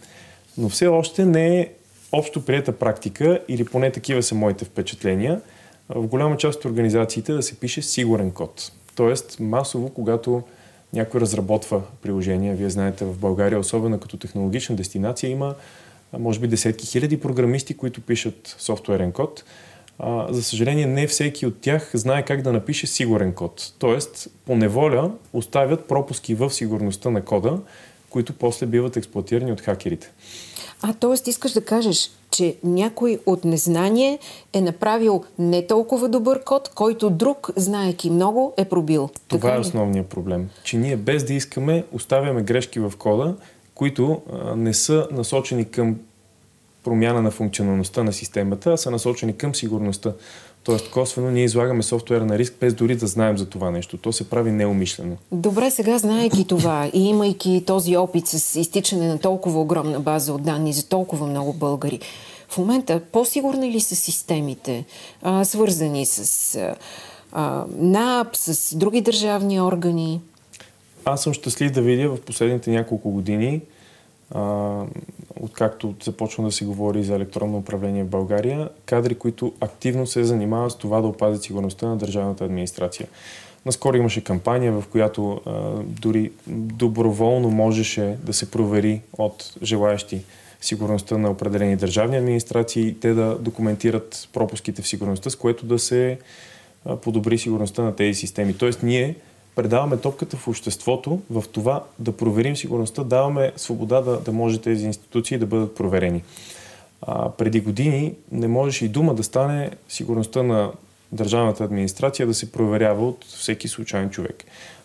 но 0.58 0.68
все 0.68 0.86
още 0.86 1.24
не 1.24 1.60
е 1.60 1.68
общо 2.12 2.44
прията 2.44 2.72
практика, 2.72 3.40
или 3.48 3.64
поне 3.64 3.92
такива 3.92 4.22
са 4.22 4.34
моите 4.34 4.64
впечатления, 4.64 5.40
в 5.88 6.06
голяма 6.06 6.36
част 6.36 6.58
от 6.58 6.64
организациите 6.64 7.32
да 7.32 7.42
се 7.42 7.60
пише 7.60 7.82
сигурен 7.82 8.30
код. 8.30 8.72
Тоест, 8.94 9.40
масово, 9.40 9.90
когато 9.90 10.42
някой 10.92 11.20
разработва 11.20 11.82
приложения. 12.02 12.56
Вие 12.56 12.70
знаете, 12.70 13.04
в 13.04 13.18
България, 13.18 13.60
особено 13.60 14.00
като 14.00 14.16
технологична 14.16 14.76
дестинация, 14.76 15.30
има 15.30 15.54
може 16.18 16.40
би 16.40 16.46
десетки 16.46 16.86
хиляди 16.86 17.20
програмисти, 17.20 17.76
които 17.76 18.00
пишат 18.00 18.56
софтуерен 18.58 19.12
код. 19.12 19.44
А, 19.98 20.32
за 20.32 20.42
съжаление, 20.42 20.86
не 20.86 21.06
всеки 21.06 21.46
от 21.46 21.60
тях 21.60 21.90
знае 21.94 22.24
как 22.24 22.42
да 22.42 22.52
напише 22.52 22.86
сигурен 22.86 23.32
код. 23.32 23.72
Тоест, 23.78 24.28
по 24.46 24.56
неволя 24.56 25.10
оставят 25.32 25.88
пропуски 25.88 26.34
в 26.34 26.50
сигурността 26.50 27.10
на 27.10 27.24
кода, 27.24 27.58
които 28.10 28.32
после 28.32 28.66
биват 28.66 28.96
експлуатирани 28.96 29.52
от 29.52 29.60
хакерите. 29.60 30.10
А, 30.82 30.94
т.е. 30.94 31.30
искаш 31.30 31.52
да 31.52 31.64
кажеш, 31.64 32.10
че 32.30 32.56
някой 32.64 33.18
от 33.26 33.44
незнание 33.44 34.18
е 34.52 34.60
направил 34.60 35.24
не 35.38 35.66
толкова 35.66 36.08
добър 36.08 36.44
код, 36.44 36.70
който 36.74 37.10
друг, 37.10 37.50
знаеки 37.56 38.10
много, 38.10 38.54
е 38.56 38.64
пробил. 38.64 39.10
Това 39.28 39.40
така 39.40 39.56
е 39.56 39.60
основният 39.60 40.06
проблем. 40.06 40.48
Че 40.64 40.76
ние 40.76 40.96
без 40.96 41.24
да 41.24 41.34
искаме 41.34 41.84
оставяме 41.92 42.42
грешки 42.42 42.80
в 42.80 42.92
кода, 42.98 43.34
които 43.74 44.22
а, 44.32 44.56
не 44.56 44.74
са 44.74 45.08
насочени 45.10 45.64
към 45.64 45.96
промяна 46.84 47.22
на 47.22 47.30
функционалността 47.30 48.02
на 48.02 48.12
системата, 48.12 48.72
а 48.72 48.76
са 48.76 48.90
насочени 48.90 49.36
към 49.36 49.54
сигурността. 49.54 50.12
Тоест, 50.64 50.90
косвено 50.90 51.30
ние 51.30 51.44
излагаме 51.44 51.82
софтуера 51.82 52.24
на 52.24 52.38
риск, 52.38 52.54
без 52.60 52.74
дори 52.74 52.96
да 52.96 53.06
знаем 53.06 53.38
за 53.38 53.46
това 53.46 53.70
нещо. 53.70 53.96
То 53.96 54.12
се 54.12 54.30
прави 54.30 54.52
неумишлено. 54.52 55.16
Добре, 55.32 55.70
сега 55.70 55.98
знаеки 55.98 56.44
това 56.44 56.90
и 56.92 57.08
имайки 57.08 57.64
този 57.66 57.96
опит 57.96 58.26
с 58.26 58.60
изтичане 58.60 59.08
на 59.08 59.18
толкова 59.18 59.60
огромна 59.60 60.00
база 60.00 60.32
от 60.32 60.42
данни 60.42 60.72
за 60.72 60.88
толкова 60.88 61.26
много 61.26 61.52
българи, 61.52 62.00
в 62.48 62.58
момента 62.58 63.00
по-сигурни 63.12 63.70
ли 63.70 63.80
са 63.80 63.96
системите, 63.96 64.84
а, 65.22 65.44
свързани 65.44 66.06
с 66.06 66.76
а, 67.32 67.64
НАП, 67.76 68.36
с 68.36 68.76
други 68.76 69.00
държавни 69.00 69.60
органи? 69.60 70.20
Аз 71.04 71.22
съм 71.22 71.32
щастлив 71.32 71.70
да 71.70 71.82
видя 71.82 72.08
в 72.08 72.20
последните 72.20 72.70
няколко 72.70 73.10
години 73.10 73.60
откакто 75.40 75.94
започна 76.02 76.44
да 76.44 76.52
се 76.52 76.64
говори 76.64 77.04
за 77.04 77.14
електронно 77.14 77.58
управление 77.58 78.04
в 78.04 78.08
България, 78.08 78.68
кадри, 78.86 79.14
които 79.14 79.52
активно 79.60 80.06
се 80.06 80.24
занимават 80.24 80.72
с 80.72 80.76
това 80.76 81.00
да 81.00 81.06
опазят 81.06 81.42
сигурността 81.42 81.88
на 81.88 81.96
държавната 81.96 82.44
администрация. 82.44 83.08
Наскоро 83.66 83.96
имаше 83.96 84.24
кампания, 84.24 84.72
в 84.72 84.84
която 84.92 85.40
а, 85.46 85.60
дори 85.82 86.32
доброволно 86.46 87.50
можеше 87.50 88.16
да 88.24 88.32
се 88.32 88.50
провери 88.50 89.00
от 89.18 89.52
желаящи 89.62 90.22
сигурността 90.60 91.18
на 91.18 91.30
определени 91.30 91.76
държавни 91.76 92.16
администрации 92.16 92.96
те 93.00 93.14
да 93.14 93.38
документират 93.38 94.28
пропуските 94.32 94.82
в 94.82 94.88
сигурността, 94.88 95.30
с 95.30 95.36
което 95.36 95.66
да 95.66 95.78
се 95.78 96.18
подобри 97.02 97.38
сигурността 97.38 97.82
на 97.82 97.96
тези 97.96 98.14
системи. 98.14 98.54
Тоест 98.54 98.82
ние 98.82 99.16
предаваме 99.54 99.96
топката 99.96 100.36
в 100.36 100.48
обществото 100.48 101.20
в 101.30 101.44
това 101.52 101.84
да 101.98 102.12
проверим 102.12 102.56
сигурността, 102.56 103.04
даваме 103.04 103.52
свобода 103.56 104.00
да, 104.00 104.20
да 104.20 104.32
може 104.32 104.60
тези 104.60 104.86
институции 104.86 105.38
да 105.38 105.46
бъдат 105.46 105.74
проверени. 105.74 106.22
А, 107.02 107.30
преди 107.30 107.60
години 107.60 108.14
не 108.32 108.48
можеше 108.48 108.84
и 108.84 108.88
дума 108.88 109.14
да 109.14 109.22
стане 109.22 109.70
сигурността 109.88 110.42
на 110.42 110.70
държавната 111.12 111.64
администрация 111.64 112.26
да 112.26 112.34
се 112.34 112.52
проверява 112.52 113.08
от 113.08 113.24
всеки 113.24 113.68
случайен 113.68 114.10
човек. 114.10 114.44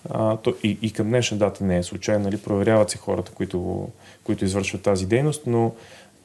А, 0.09 0.37
то, 0.37 0.53
и, 0.63 0.77
и 0.81 0.91
към 0.91 1.07
днешна 1.07 1.37
дата 1.37 1.63
не 1.63 1.77
е 1.77 1.83
случайно, 1.83 2.23
нали? 2.23 2.37
проверяват 2.37 2.89
се 2.89 2.97
хората, 2.97 3.31
които, 3.31 3.87
които 4.23 4.45
извършват 4.45 4.81
тази 4.81 5.05
дейност, 5.05 5.43
но 5.47 5.71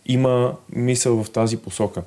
има 0.06 0.56
мисъл 0.72 1.24
в 1.24 1.30
тази 1.30 1.56
посока. 1.56 2.02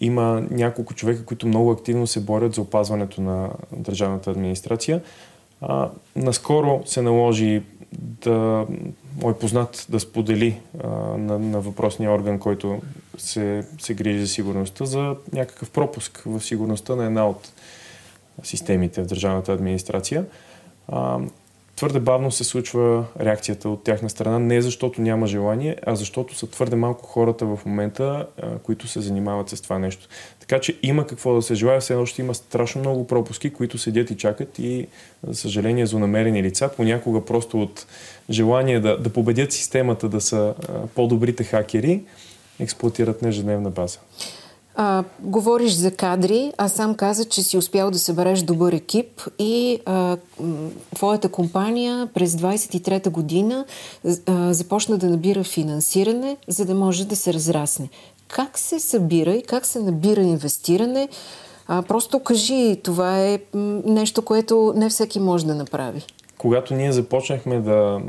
Има 0.00 0.42
няколко 0.50 0.94
човека, 0.94 1.24
които 1.24 1.46
много 1.46 1.70
активно 1.70 2.06
се 2.06 2.20
борят 2.20 2.54
за 2.54 2.60
опазването 2.60 3.20
на 3.20 3.50
държавната 3.72 4.30
администрация. 4.30 5.00
А, 5.60 5.90
наскоро 6.16 6.82
се 6.86 7.02
наложи 7.02 7.62
да 7.92 8.66
мой 9.22 9.38
познат 9.38 9.86
да 9.88 10.00
сподели 10.00 10.60
а, 10.84 10.88
на, 11.18 11.38
на 11.38 11.60
въпросния 11.60 12.12
орган, 12.12 12.38
който 12.38 12.82
се, 13.18 13.66
се 13.78 13.94
грижи 13.94 14.20
за 14.20 14.26
сигурността, 14.26 14.84
за 14.84 15.16
някакъв 15.32 15.70
пропуск 15.70 16.22
в 16.26 16.40
сигурността 16.40 16.96
на 16.96 17.04
една 17.04 17.28
от 17.28 17.52
системите 18.42 19.02
в 19.02 19.06
държавната 19.06 19.52
администрация. 19.52 20.24
А, 20.88 21.18
твърде 21.80 22.00
бавно 22.00 22.30
се 22.30 22.44
случва 22.44 23.04
реакцията 23.20 23.68
от 23.68 23.84
тяхна 23.84 24.10
страна, 24.10 24.38
не 24.38 24.62
защото 24.62 25.00
няма 25.00 25.26
желание, 25.26 25.76
а 25.86 25.96
защото 25.96 26.34
са 26.34 26.46
твърде 26.46 26.76
малко 26.76 27.06
хората 27.06 27.46
в 27.46 27.58
момента, 27.66 28.26
които 28.62 28.88
се 28.88 29.00
занимават 29.00 29.48
с 29.48 29.60
това 29.60 29.78
нещо. 29.78 30.08
Така 30.40 30.60
че 30.60 30.76
има 30.82 31.06
какво 31.06 31.34
да 31.34 31.42
се 31.42 31.54
желая, 31.54 31.80
все 31.80 31.94
още 31.94 32.22
има 32.22 32.34
страшно 32.34 32.80
много 32.80 33.06
пропуски, 33.06 33.52
които 33.52 33.78
седят 33.78 34.10
и 34.10 34.16
чакат 34.16 34.58
и, 34.58 34.86
за 35.26 35.34
съжаление, 35.34 35.86
злонамерени 35.86 36.42
лица, 36.42 36.70
понякога 36.76 37.24
просто 37.24 37.62
от 37.62 37.86
желание 38.30 38.80
да, 38.80 38.98
да 38.98 39.10
победят 39.10 39.52
системата, 39.52 40.08
да 40.08 40.20
са 40.20 40.54
по-добрите 40.94 41.44
хакери, 41.44 42.02
експлуатират 42.58 43.22
на 43.22 43.28
ежедневна 43.28 43.70
база. 43.70 43.98
А, 44.74 45.04
говориш 45.20 45.72
за 45.72 45.90
кадри, 45.90 46.52
а 46.58 46.68
сам 46.68 46.94
каза, 46.94 47.24
че 47.24 47.42
си 47.42 47.56
успял 47.56 47.90
да 47.90 47.98
събереш 47.98 48.42
добър 48.42 48.72
екип 48.72 49.22
и 49.38 49.80
а, 49.86 50.16
твоята 50.94 51.28
компания 51.28 52.08
през 52.14 52.32
23-та 52.32 53.10
година 53.10 53.64
а, 54.26 54.54
започна 54.54 54.98
да 54.98 55.10
набира 55.10 55.44
финансиране, 55.44 56.36
за 56.48 56.64
да 56.64 56.74
може 56.74 57.06
да 57.06 57.16
се 57.16 57.34
разрасне. 57.34 57.88
Как 58.28 58.58
се 58.58 58.80
събира 58.80 59.34
и 59.34 59.42
как 59.42 59.66
се 59.66 59.80
набира 59.80 60.20
инвестиране? 60.20 61.08
А, 61.68 61.82
просто 61.82 62.20
кажи, 62.20 62.76
това 62.82 63.20
е 63.20 63.38
нещо, 63.84 64.22
което 64.22 64.72
не 64.76 64.88
всеки 64.88 65.20
може 65.20 65.46
да 65.46 65.54
направи. 65.54 66.02
Когато 66.38 66.74
ние 66.74 66.92
започнахме 66.92 67.60
да 67.60 68.00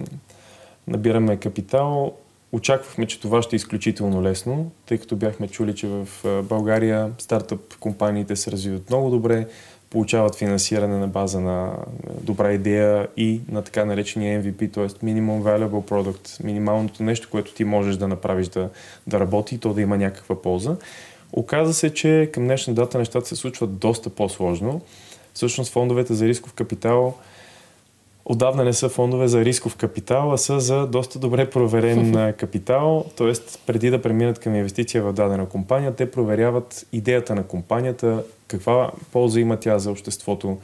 набираме 0.87 1.37
капитал, 1.37 2.11
Очаквахме, 2.51 3.05
че 3.05 3.19
това 3.19 3.41
ще 3.41 3.55
е 3.55 3.57
изключително 3.57 4.23
лесно, 4.23 4.71
тъй 4.85 4.97
като 4.97 5.15
бяхме 5.15 5.47
чули, 5.47 5.75
че 5.75 5.87
в 5.87 6.07
България 6.43 7.11
стартъп 7.17 7.77
компаниите 7.79 8.35
се 8.35 8.51
развиват 8.51 8.89
много 8.89 9.09
добре, 9.09 9.47
получават 9.89 10.35
финансиране 10.35 10.97
на 10.97 11.07
база 11.07 11.39
на 11.39 11.73
добра 12.21 12.53
идея 12.53 13.07
и 13.17 13.41
на 13.51 13.61
така 13.61 13.85
наречения 13.85 14.43
MVP, 14.43 14.73
т.е. 14.73 14.87
Minimum 14.87 15.41
Valuable 15.41 15.89
Product, 15.89 16.43
минималното 16.43 17.03
нещо, 17.03 17.27
което 17.31 17.53
ти 17.53 17.63
можеш 17.63 17.95
да 17.95 18.07
направиш 18.07 18.47
да, 18.47 18.69
да 19.07 19.19
работи 19.19 19.55
и 19.55 19.57
то 19.57 19.73
да 19.73 19.81
има 19.81 19.97
някаква 19.97 20.41
полза. 20.41 20.75
Оказа 21.33 21.73
се, 21.73 21.93
че 21.93 22.29
към 22.33 22.43
днешна 22.43 22.73
дата 22.73 22.97
нещата 22.97 23.27
се 23.27 23.35
случват 23.35 23.77
доста 23.77 24.09
по-сложно. 24.09 24.81
Всъщност 25.33 25.71
фондовете 25.71 26.13
за 26.13 26.27
рисков 26.27 26.53
капитал– 26.53 27.13
отдавна 28.25 28.63
не 28.63 28.73
са 28.73 28.89
фондове 28.89 29.27
за 29.27 29.45
рисков 29.45 29.75
капитал, 29.75 30.33
а 30.33 30.37
са 30.37 30.59
за 30.59 30.87
доста 30.87 31.19
добре 31.19 31.49
проверен 31.49 32.33
капитал. 32.37 33.05
Тоест, 33.17 33.59
преди 33.67 33.89
да 33.89 34.01
преминат 34.01 34.39
към 34.39 34.55
инвестиция 34.55 35.03
в 35.03 35.13
дадена 35.13 35.45
компания, 35.45 35.95
те 35.95 36.11
проверяват 36.11 36.85
идеята 36.91 37.35
на 37.35 37.43
компанията, 37.43 38.23
каква 38.47 38.91
полза 39.11 39.39
има 39.39 39.57
тя 39.57 39.79
за 39.79 39.91
обществото, 39.91 40.57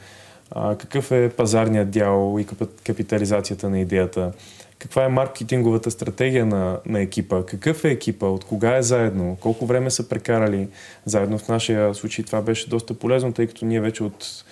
какъв 0.78 1.12
е 1.12 1.28
пазарният 1.28 1.90
дял 1.90 2.36
и 2.40 2.46
капитализацията 2.84 3.70
на 3.70 3.80
идеята, 3.80 4.32
каква 4.78 5.04
е 5.04 5.08
маркетинговата 5.08 5.90
стратегия 5.90 6.46
на, 6.46 6.78
на 6.86 7.00
екипа, 7.00 7.42
какъв 7.46 7.84
е 7.84 7.90
екипа, 7.90 8.26
от 8.26 8.44
кога 8.44 8.76
е 8.76 8.82
заедно, 8.82 9.36
колко 9.40 9.66
време 9.66 9.90
са 9.90 10.08
прекарали 10.08 10.68
заедно. 11.04 11.38
В 11.38 11.48
нашия 11.48 11.94
случай 11.94 12.24
това 12.24 12.42
беше 12.42 12.68
доста 12.68 12.94
полезно, 12.94 13.32
тъй 13.32 13.46
като 13.46 13.64
ние 13.64 13.80
вече 13.80 14.04
от 14.04 14.44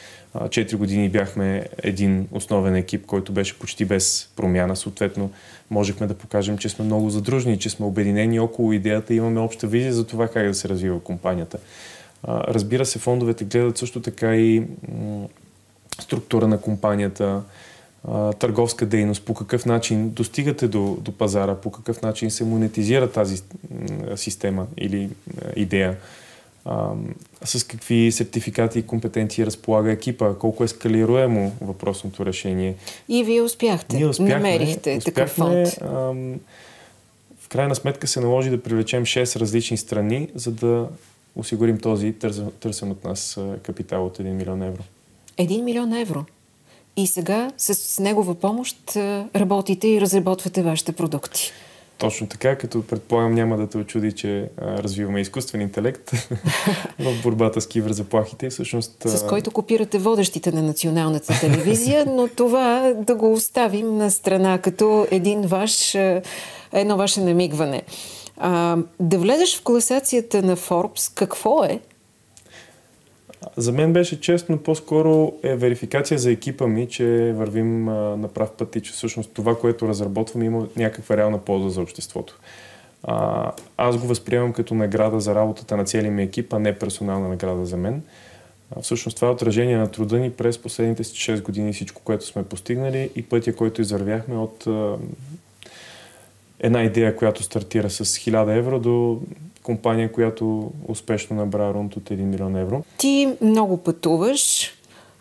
4 0.44 0.76
години 0.76 1.08
бяхме 1.08 1.66
един 1.82 2.28
основен 2.32 2.76
екип, 2.76 3.06
който 3.06 3.32
беше 3.32 3.58
почти 3.58 3.84
без 3.84 4.30
промяна. 4.36 4.76
Съответно, 4.76 5.30
можехме 5.70 6.06
да 6.06 6.14
покажем, 6.14 6.58
че 6.58 6.68
сме 6.68 6.84
много 6.84 7.10
задружни, 7.10 7.58
че 7.58 7.70
сме 7.70 7.86
обединени 7.86 8.40
около 8.40 8.72
идеята 8.72 9.14
и 9.14 9.16
имаме 9.16 9.40
обща 9.40 9.66
визия 9.66 9.92
за 9.92 10.06
това 10.06 10.28
как 10.28 10.46
да 10.46 10.54
се 10.54 10.68
развива 10.68 11.00
компанията. 11.00 11.58
Разбира 12.28 12.86
се, 12.86 12.98
фондовете 12.98 13.44
гледат 13.44 13.78
също 13.78 14.00
така 14.00 14.36
и 14.36 14.62
структура 16.00 16.48
на 16.48 16.60
компанията, 16.60 17.42
търговска 18.38 18.86
дейност, 18.86 19.24
по 19.24 19.34
какъв 19.34 19.66
начин 19.66 20.10
достигате 20.10 20.68
до, 20.68 20.98
до 21.00 21.12
пазара, 21.12 21.54
по 21.54 21.70
какъв 21.70 22.02
начин 22.02 22.30
се 22.30 22.44
монетизира 22.44 23.10
тази 23.10 23.42
система 24.16 24.66
или 24.76 25.10
идея 25.56 25.96
а, 26.66 26.90
с 27.44 27.64
какви 27.64 28.12
сертификати 28.12 28.78
и 28.78 28.82
компетенции 28.82 29.46
разполага 29.46 29.92
екипа, 29.92 30.34
колко 30.34 30.64
е 30.64 30.68
скалируемо 30.68 31.52
въпросното 31.60 32.26
решение. 32.26 32.74
И 33.08 33.24
вие 33.24 33.42
успяхте, 33.42 33.96
Ние 33.96 34.06
успяхме, 34.06 34.34
намерихте 34.34 34.96
успяхме, 34.96 35.00
такъв 35.00 35.30
фонд. 35.30 35.68
А, 35.82 35.86
в 37.40 37.48
крайна 37.48 37.74
сметка 37.74 38.06
се 38.06 38.20
наложи 38.20 38.50
да 38.50 38.62
привлечем 38.62 39.04
6 39.04 39.40
различни 39.40 39.76
страни, 39.76 40.28
за 40.34 40.52
да 40.52 40.88
осигурим 41.36 41.78
този 41.78 42.12
търсен, 42.12 42.50
търсен 42.60 42.90
от 42.90 43.04
нас 43.04 43.38
капитал 43.62 44.06
от 44.06 44.18
1 44.18 44.22
милион 44.22 44.62
евро. 44.62 44.82
1 45.38 45.62
милион 45.62 45.92
евро? 45.92 46.24
И 46.96 47.06
сега 47.06 47.50
с 47.58 48.02
негова 48.02 48.34
помощ 48.34 48.96
работите 49.36 49.88
и 49.88 50.00
разработвате 50.00 50.62
вашите 50.62 50.92
продукти. 50.92 51.52
Точно 51.98 52.26
така, 52.26 52.56
като 52.56 52.82
предполагам 52.82 53.34
няма 53.34 53.56
да 53.56 53.66
те 53.66 53.78
очуди, 53.78 54.12
че 54.12 54.48
а, 54.60 54.82
развиваме 54.82 55.20
изкуствен 55.20 55.60
интелект 55.60 56.10
в 56.98 57.22
борбата 57.22 57.60
с 57.60 57.66
киберзаплахите. 57.66 58.50
Всъщност, 58.50 59.04
а... 59.04 59.08
С 59.08 59.26
който 59.26 59.50
копирате 59.50 59.98
водещите 59.98 60.52
на 60.52 60.62
националната 60.62 61.40
телевизия, 61.40 62.04
но 62.06 62.28
това 62.28 62.92
да 62.96 63.14
го 63.14 63.32
оставим 63.32 63.96
на 63.96 64.10
страна 64.10 64.58
като 64.58 65.06
един 65.10 65.40
ваш, 65.40 65.94
едно 66.72 66.96
ваше 66.96 67.20
намигване. 67.20 67.82
А, 68.36 68.76
да 69.00 69.18
влезеш 69.18 69.58
в 69.58 69.62
класацията 69.62 70.42
на 70.42 70.56
Forbes, 70.56 71.12
какво 71.14 71.64
е? 71.64 71.80
За 73.56 73.72
мен 73.72 73.92
беше 73.92 74.20
честно, 74.20 74.58
по-скоро 74.58 75.32
е 75.42 75.56
верификация 75.56 76.18
за 76.18 76.30
екипа 76.30 76.66
ми, 76.66 76.88
че 76.88 77.32
вървим 77.36 77.84
на 78.20 78.28
прав 78.34 78.50
път 78.50 78.76
и 78.76 78.80
че 78.80 78.92
всъщност 78.92 79.30
това, 79.34 79.58
което 79.58 79.88
разработваме, 79.88 80.44
има 80.44 80.66
някаква 80.76 81.16
реална 81.16 81.38
полза 81.38 81.68
за 81.68 81.80
обществото. 81.80 82.38
А, 83.02 83.52
аз 83.76 83.98
го 83.98 84.06
възприемам 84.06 84.52
като 84.52 84.74
награда 84.74 85.20
за 85.20 85.34
работата 85.34 85.76
на 85.76 85.84
целия 85.84 86.12
ми 86.12 86.22
екип, 86.22 86.52
а 86.52 86.58
не 86.58 86.78
персонална 86.78 87.28
награда 87.28 87.66
за 87.66 87.76
мен. 87.76 88.02
А, 88.76 88.80
всъщност 88.80 89.16
това 89.16 89.28
е 89.28 89.30
отражение 89.30 89.76
на 89.76 89.90
труда 89.90 90.18
ни 90.18 90.30
през 90.30 90.58
последните 90.58 91.04
6 91.04 91.42
години, 91.42 91.72
всичко, 91.72 92.02
което 92.04 92.26
сме 92.26 92.44
постигнали 92.44 93.10
и 93.16 93.22
пътя, 93.22 93.56
който 93.56 93.80
извървяхме 93.80 94.38
от 94.38 94.66
а, 94.66 94.96
една 96.60 96.82
идея, 96.82 97.16
която 97.16 97.42
стартира 97.42 97.90
с 97.90 98.04
1000 98.04 98.58
евро 98.58 98.78
до 98.78 99.20
компания, 99.66 100.12
която 100.12 100.72
успешно 100.88 101.36
набра 101.36 101.74
рунт 101.74 101.96
от 101.96 102.10
1 102.10 102.16
милион 102.16 102.56
евро. 102.56 102.84
Ти 102.98 103.28
много 103.40 103.76
пътуваш, 103.76 104.72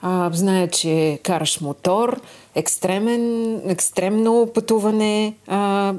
а, 0.01 0.29
зная, 0.33 0.67
че 0.67 1.19
караш 1.23 1.61
мотор, 1.61 2.21
екстремен, 2.55 3.55
екстремно 3.69 4.51
пътуване. 4.53 5.35
А, 5.47 5.93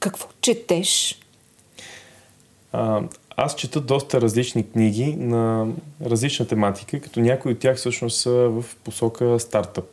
какво 0.00 0.28
четеш? 0.40 1.20
А, 2.72 3.02
аз 3.36 3.54
чета 3.54 3.80
доста 3.80 4.20
различни 4.20 4.70
книги 4.70 5.16
на 5.18 5.66
различна 6.04 6.46
тематика, 6.46 7.00
като 7.00 7.20
някои 7.20 7.52
от 7.52 7.58
тях 7.58 7.76
всъщност 7.76 8.20
са 8.20 8.30
в 8.30 8.64
посока 8.84 9.40
стартъп 9.40 9.84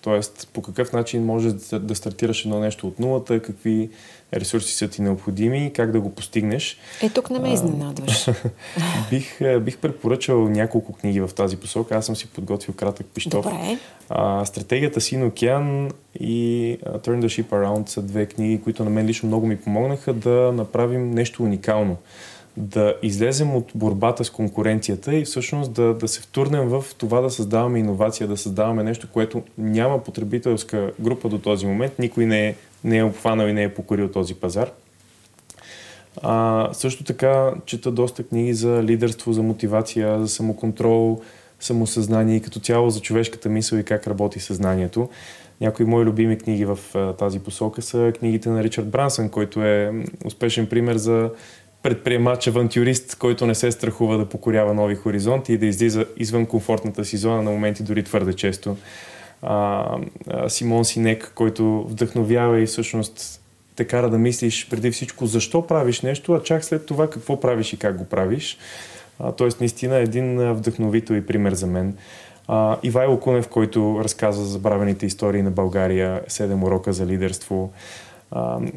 Тоест, 0.00 0.48
по 0.52 0.62
какъв 0.62 0.92
начин 0.92 1.24
можеш 1.24 1.52
да, 1.52 1.80
да 1.80 1.94
стартираш 1.94 2.44
едно 2.44 2.60
нещо 2.60 2.86
от 2.86 2.98
нулата, 2.98 3.42
какви 3.42 3.90
ресурси 4.34 4.74
са 4.74 4.88
ти 4.88 5.02
необходими, 5.02 5.72
как 5.74 5.92
да 5.92 6.00
го 6.00 6.14
постигнеш. 6.14 6.78
Е, 7.02 7.10
тук 7.10 7.30
не 7.30 7.38
ме 7.38 7.52
изненадваш. 7.52 8.28
бих, 9.10 9.38
бих 9.60 9.78
препоръчал 9.78 10.48
няколко 10.48 10.92
книги 10.92 11.20
в 11.20 11.30
тази 11.36 11.56
посока. 11.56 11.96
Аз 11.96 12.06
съм 12.06 12.16
си 12.16 12.26
подготвил 12.26 12.74
кратък 12.74 13.06
пиштов. 13.14 13.44
Добре. 13.44 13.78
А, 14.08 14.44
стратегията 14.44 15.00
Син 15.00 15.26
океан 15.26 15.90
и 16.20 16.78
Turn 16.84 17.20
the 17.20 17.26
Ship 17.26 17.46
Around 17.46 17.88
са 17.88 18.02
две 18.02 18.26
книги, 18.26 18.62
които 18.62 18.84
на 18.84 18.90
мен 18.90 19.06
лично 19.06 19.26
много 19.26 19.46
ми 19.46 19.56
помогнаха 19.56 20.12
да 20.12 20.52
направим 20.52 21.10
нещо 21.10 21.42
уникално 21.42 21.96
да 22.56 22.94
излезем 23.02 23.56
от 23.56 23.72
борбата 23.74 24.24
с 24.24 24.30
конкуренцията 24.30 25.14
и 25.14 25.24
всъщност 25.24 25.72
да, 25.72 25.94
да 25.94 26.08
се 26.08 26.20
втурнем 26.20 26.68
в 26.68 26.84
това 26.98 27.20
да 27.20 27.30
създаваме 27.30 27.78
иновация, 27.78 28.28
да 28.28 28.36
създаваме 28.36 28.82
нещо, 28.82 29.08
което 29.12 29.42
няма 29.58 30.04
потребителска 30.04 30.92
група 31.00 31.28
до 31.28 31.38
този 31.38 31.66
момент, 31.66 31.98
никой 31.98 32.26
не 32.26 32.48
е, 32.48 32.54
не 32.84 32.98
е 32.98 33.04
обхванал 33.04 33.46
и 33.46 33.52
не 33.52 33.62
е 33.62 33.74
покорил 33.74 34.08
този 34.08 34.34
пазар. 34.34 34.70
А, 36.22 36.68
също 36.72 37.04
така 37.04 37.52
чета 37.66 37.90
доста 37.90 38.22
книги 38.22 38.54
за 38.54 38.82
лидерство, 38.82 39.32
за 39.32 39.42
мотивация, 39.42 40.20
за 40.20 40.28
самоконтрол, 40.28 41.20
самосъзнание 41.60 42.36
и 42.36 42.40
като 42.40 42.60
цяло 42.60 42.90
за 42.90 43.00
човешката 43.00 43.48
мисъл 43.48 43.76
и 43.76 43.84
как 43.84 44.06
работи 44.06 44.40
съзнанието. 44.40 45.08
Някои 45.60 45.86
мои 45.86 46.04
любими 46.04 46.38
книги 46.38 46.64
в 46.64 46.78
а, 46.94 47.12
тази 47.12 47.38
посока 47.38 47.82
са 47.82 48.12
книгите 48.18 48.48
на 48.48 48.64
Ричард 48.64 48.88
Брансън, 48.88 49.28
който 49.28 49.62
е 49.62 49.92
успешен 50.24 50.66
пример 50.66 50.96
за 50.96 51.30
предприемач, 51.82 52.46
авантюрист, 52.46 53.16
който 53.16 53.46
не 53.46 53.54
се 53.54 53.72
страхува 53.72 54.18
да 54.18 54.28
покорява 54.28 54.74
нови 54.74 54.94
хоризонти 54.94 55.52
и 55.52 55.58
да 55.58 55.66
излиза 55.66 56.06
извън 56.16 56.46
комфортната 56.46 57.04
си 57.04 57.16
зона 57.16 57.42
на 57.42 57.50
моменти 57.50 57.82
дори 57.82 58.02
твърде 58.02 58.34
често. 58.34 58.76
А, 59.42 59.86
а, 60.30 60.48
Симон 60.48 60.84
Синек, 60.84 61.32
който 61.34 61.84
вдъхновява 61.88 62.60
и 62.60 62.66
всъщност 62.66 63.40
те 63.76 63.84
кара 63.84 64.10
да 64.10 64.18
мислиш 64.18 64.68
преди 64.68 64.90
всичко 64.90 65.26
защо 65.26 65.66
правиш 65.66 66.00
нещо, 66.00 66.32
а 66.32 66.42
чак 66.42 66.64
след 66.64 66.86
това 66.86 67.10
какво 67.10 67.40
правиш 67.40 67.72
и 67.72 67.78
как 67.78 67.96
го 67.98 68.04
правиш. 68.04 68.58
А, 69.18 69.32
тоест 69.32 69.60
наистина 69.60 69.96
един 69.96 70.52
вдъхновител 70.52 71.14
и 71.14 71.26
пример 71.26 71.52
за 71.52 71.66
мен. 71.66 71.96
А, 72.48 72.78
Ивайло 72.82 73.20
Кунев, 73.20 73.48
който 73.48 74.00
разказва 74.04 74.44
за 74.44 74.50
забравените 74.50 75.06
истории 75.06 75.42
на 75.42 75.50
България, 75.50 76.22
седем 76.28 76.64
урока 76.64 76.92
за 76.92 77.06
лидерство. 77.06 77.72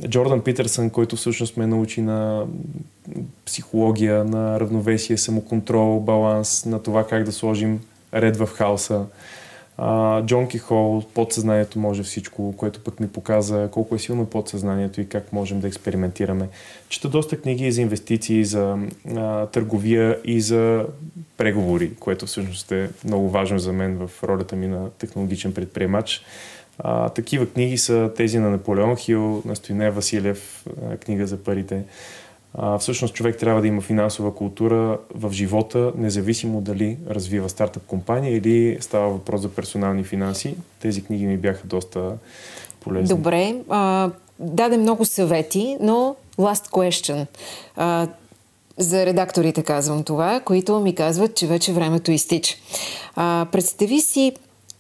Джордан 0.09 0.41
Питърсън, 0.41 0.89
който 0.89 1.15
всъщност 1.15 1.57
ме 1.57 1.67
научи 1.67 2.01
на 2.01 2.45
психология, 3.45 4.23
на 4.23 4.59
равновесие, 4.59 5.17
самоконтрол, 5.17 5.99
баланс, 5.99 6.65
на 6.65 6.83
това 6.83 7.07
как 7.07 7.23
да 7.23 7.31
сложим 7.31 7.79
ред 8.13 8.37
в 8.37 8.47
хаоса. 8.47 9.05
Джон 10.25 10.47
Кихол, 10.47 11.03
подсъзнанието 11.13 11.79
може 11.79 12.03
всичко, 12.03 12.53
което 12.57 12.79
пък 12.79 12.99
ми 12.99 13.07
показа 13.07 13.69
колко 13.71 13.95
е 13.95 13.99
силно 13.99 14.25
подсъзнанието 14.25 15.01
и 15.01 15.09
как 15.09 15.33
можем 15.33 15.59
да 15.59 15.67
експериментираме. 15.67 16.49
Чета 16.89 17.09
доста 17.09 17.41
книги 17.41 17.71
за 17.71 17.81
инвестиции, 17.81 18.45
за 18.45 18.77
а, 19.15 19.45
търговия 19.45 20.19
и 20.25 20.41
за 20.41 20.85
преговори, 21.37 21.95
което 21.95 22.25
всъщност 22.25 22.71
е 22.71 22.89
много 23.05 23.29
важно 23.29 23.59
за 23.59 23.73
мен 23.73 23.97
в 23.97 24.23
ролята 24.23 24.55
ми 24.55 24.67
на 24.67 24.89
технологичен 24.89 25.53
предприемач. 25.53 26.21
А, 26.79 27.09
такива 27.09 27.49
книги 27.49 27.77
са 27.77 28.11
тези 28.15 28.39
на 28.39 28.49
Наполеон 28.49 28.95
Хил, 28.95 29.41
на 29.45 29.55
Стоине 29.55 29.91
Василев, 29.91 30.65
книга 31.05 31.27
за 31.27 31.37
парите. 31.37 31.83
Всъщност 32.79 33.13
човек 33.13 33.37
трябва 33.37 33.61
да 33.61 33.67
има 33.67 33.81
финансова 33.81 34.35
култура 34.35 34.97
в 35.15 35.31
живота, 35.31 35.91
независимо 35.97 36.61
дали 36.61 36.97
развива 37.09 37.49
стартъп 37.49 37.83
компания 37.85 38.37
или 38.37 38.77
става 38.81 39.09
въпрос 39.09 39.41
за 39.41 39.49
персонални 39.49 40.03
финанси. 40.03 40.55
Тези 40.79 41.03
книги 41.03 41.25
ми 41.25 41.37
бяха 41.37 41.67
доста 41.67 42.11
полезни. 42.79 43.07
Добре. 43.07 43.55
А, 43.69 44.09
даде 44.39 44.77
много 44.77 45.05
съвети, 45.05 45.77
но 45.81 46.15
last 46.37 46.69
question. 46.69 47.25
А, 47.75 48.07
за 48.77 49.05
редакторите 49.05 49.63
казвам 49.63 50.03
това, 50.03 50.39
които 50.39 50.79
ми 50.79 50.95
казват, 50.95 51.35
че 51.35 51.47
вече 51.47 51.73
времето 51.73 52.11
изтича. 52.11 52.55
А, 53.15 53.47
представи 53.51 53.99
си 53.99 54.33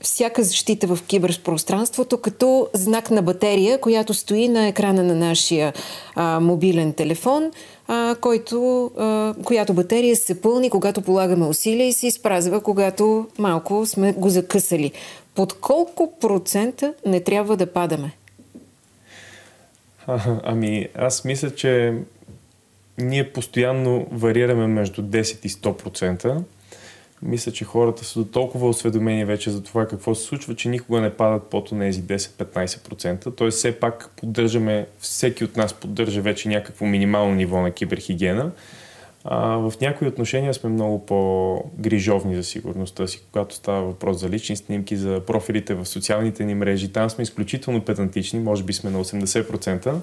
всяка 0.05 0.43
защита 0.43 0.87
в 0.87 0.99
киберпространството 1.07 2.17
като 2.17 2.67
знак 2.73 3.11
на 3.11 3.21
батерия, 3.21 3.81
която 3.81 4.13
стои 4.13 4.47
на 4.49 4.67
екрана 4.67 5.03
на 5.03 5.15
нашия 5.15 5.73
а, 6.15 6.39
мобилен 6.39 6.93
телефон, 6.93 7.51
а, 7.87 8.15
който, 8.21 8.91
а, 8.97 9.33
която 9.43 9.73
батерия 9.73 10.15
се 10.15 10.41
пълни, 10.41 10.69
когато 10.69 11.01
полагаме 11.01 11.45
усилия 11.45 11.87
и 11.87 11.93
се 11.93 12.07
изпразва, 12.07 12.61
когато 12.61 13.27
малко 13.37 13.85
сме 13.85 14.13
го 14.13 14.29
закъсали. 14.29 14.91
Под 15.35 15.53
колко 15.53 16.13
процента 16.19 16.93
не 17.05 17.19
трябва 17.19 17.57
да 17.57 17.73
падаме? 17.73 18.11
А, 20.07 20.19
ами, 20.43 20.87
аз 20.95 21.25
мисля, 21.25 21.55
че 21.55 21.93
ние 22.97 23.33
постоянно 23.33 24.07
варираме 24.11 24.67
между 24.67 25.01
10 25.01 25.45
и 25.45 25.49
100% 25.49 26.41
мисля, 27.25 27.51
че 27.51 27.65
хората 27.65 28.05
са 28.05 28.19
до 28.19 28.25
толкова 28.25 28.69
осведомени 28.69 29.25
вече 29.25 29.51
за 29.51 29.63
това 29.63 29.87
какво 29.87 30.15
се 30.15 30.23
случва, 30.23 30.55
че 30.55 30.69
никога 30.69 31.01
не 31.01 31.09
падат 31.09 31.43
под 31.43 31.69
тези 31.69 32.03
10-15%. 32.03 33.35
Тоест 33.35 33.57
все 33.57 33.79
пак 33.79 34.09
поддържаме, 34.17 34.87
всеки 34.99 35.43
от 35.43 35.57
нас 35.57 35.73
поддържа 35.73 36.21
вече 36.21 36.49
някакво 36.49 36.85
минимално 36.85 37.35
ниво 37.35 37.61
на 37.61 37.71
киберхигиена. 37.71 38.51
А, 39.23 39.57
в 39.57 39.73
някои 39.81 40.07
отношения 40.07 40.53
сме 40.53 40.69
много 40.69 41.05
по-грижовни 41.05 42.35
за 42.35 42.43
сигурността 42.43 43.07
си, 43.07 43.21
когато 43.31 43.55
става 43.55 43.81
въпрос 43.81 44.19
за 44.19 44.29
лични 44.29 44.55
снимки, 44.55 44.97
за 44.97 45.21
профилите 45.27 45.73
в 45.73 45.85
социалните 45.85 46.45
ни 46.45 46.55
мрежи. 46.55 46.91
Там 46.91 47.09
сме 47.09 47.21
изключително 47.21 47.81
педантични, 47.81 48.39
може 48.39 48.63
би 48.63 48.73
сме 48.73 48.89
на 48.89 49.03
80%. 49.03 49.95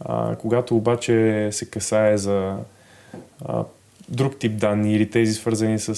А, 0.00 0.36
когато 0.36 0.76
обаче 0.76 1.48
се 1.52 1.70
касае 1.70 2.18
за 2.18 2.56
а, 3.44 3.64
друг 4.10 4.36
тип 4.36 4.56
данни 4.56 4.94
или 4.94 5.10
тези 5.10 5.34
свързани 5.34 5.78
с, 5.78 5.94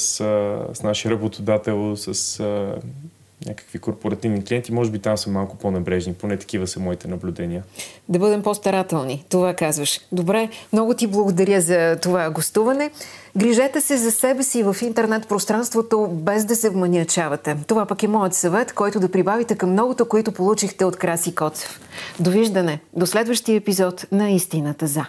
с 0.75 0.83
нашия 0.83 1.11
работодател, 1.11 1.96
с 1.96 2.42
някакви 3.46 3.79
корпоративни 3.79 4.44
клиенти, 4.44 4.72
може 4.72 4.90
би 4.90 4.98
там 4.98 5.16
са 5.16 5.31
малко 5.31 5.57
по-набрежни, 5.57 6.14
поне 6.14 6.37
такива 6.37 6.66
са 6.66 6.81
моите 6.81 7.09
наблюдения. 7.09 7.62
Да 8.09 8.18
бъдем 8.18 8.42
по-старателни, 8.42 9.25
това 9.29 9.55
казваш. 9.55 10.01
Добре, 10.12 10.48
много 10.72 10.94
ти 10.94 11.07
благодаря 11.07 11.61
за 11.61 11.98
това 12.03 12.31
гостуване. 12.31 12.90
Грижете 13.37 13.81
се 13.81 13.96
за 13.96 14.11
себе 14.11 14.42
си 14.42 14.62
в 14.62 14.77
интернет 14.83 15.29
пространството, 15.29 16.09
без 16.12 16.44
да 16.44 16.57
се 16.57 16.70
вманячавате. 16.70 17.57
Това 17.66 17.87
пък 17.87 18.03
е 18.03 18.09
моят 18.09 18.35
съвет, 18.35 18.72
който 18.72 19.01
да 19.01 19.09
прибавите 19.09 19.55
към 19.55 19.70
многото, 19.70 20.09
които 20.09 20.33
получихте 20.33 20.85
от 20.85 20.96
Краси 20.96 21.35
Коцев. 21.35 21.81
Довиждане! 22.20 22.81
До 22.96 23.07
следващия 23.07 23.57
епизод 23.57 24.07
на 24.12 24.31
Истината 24.31 24.87
за. 24.87 25.07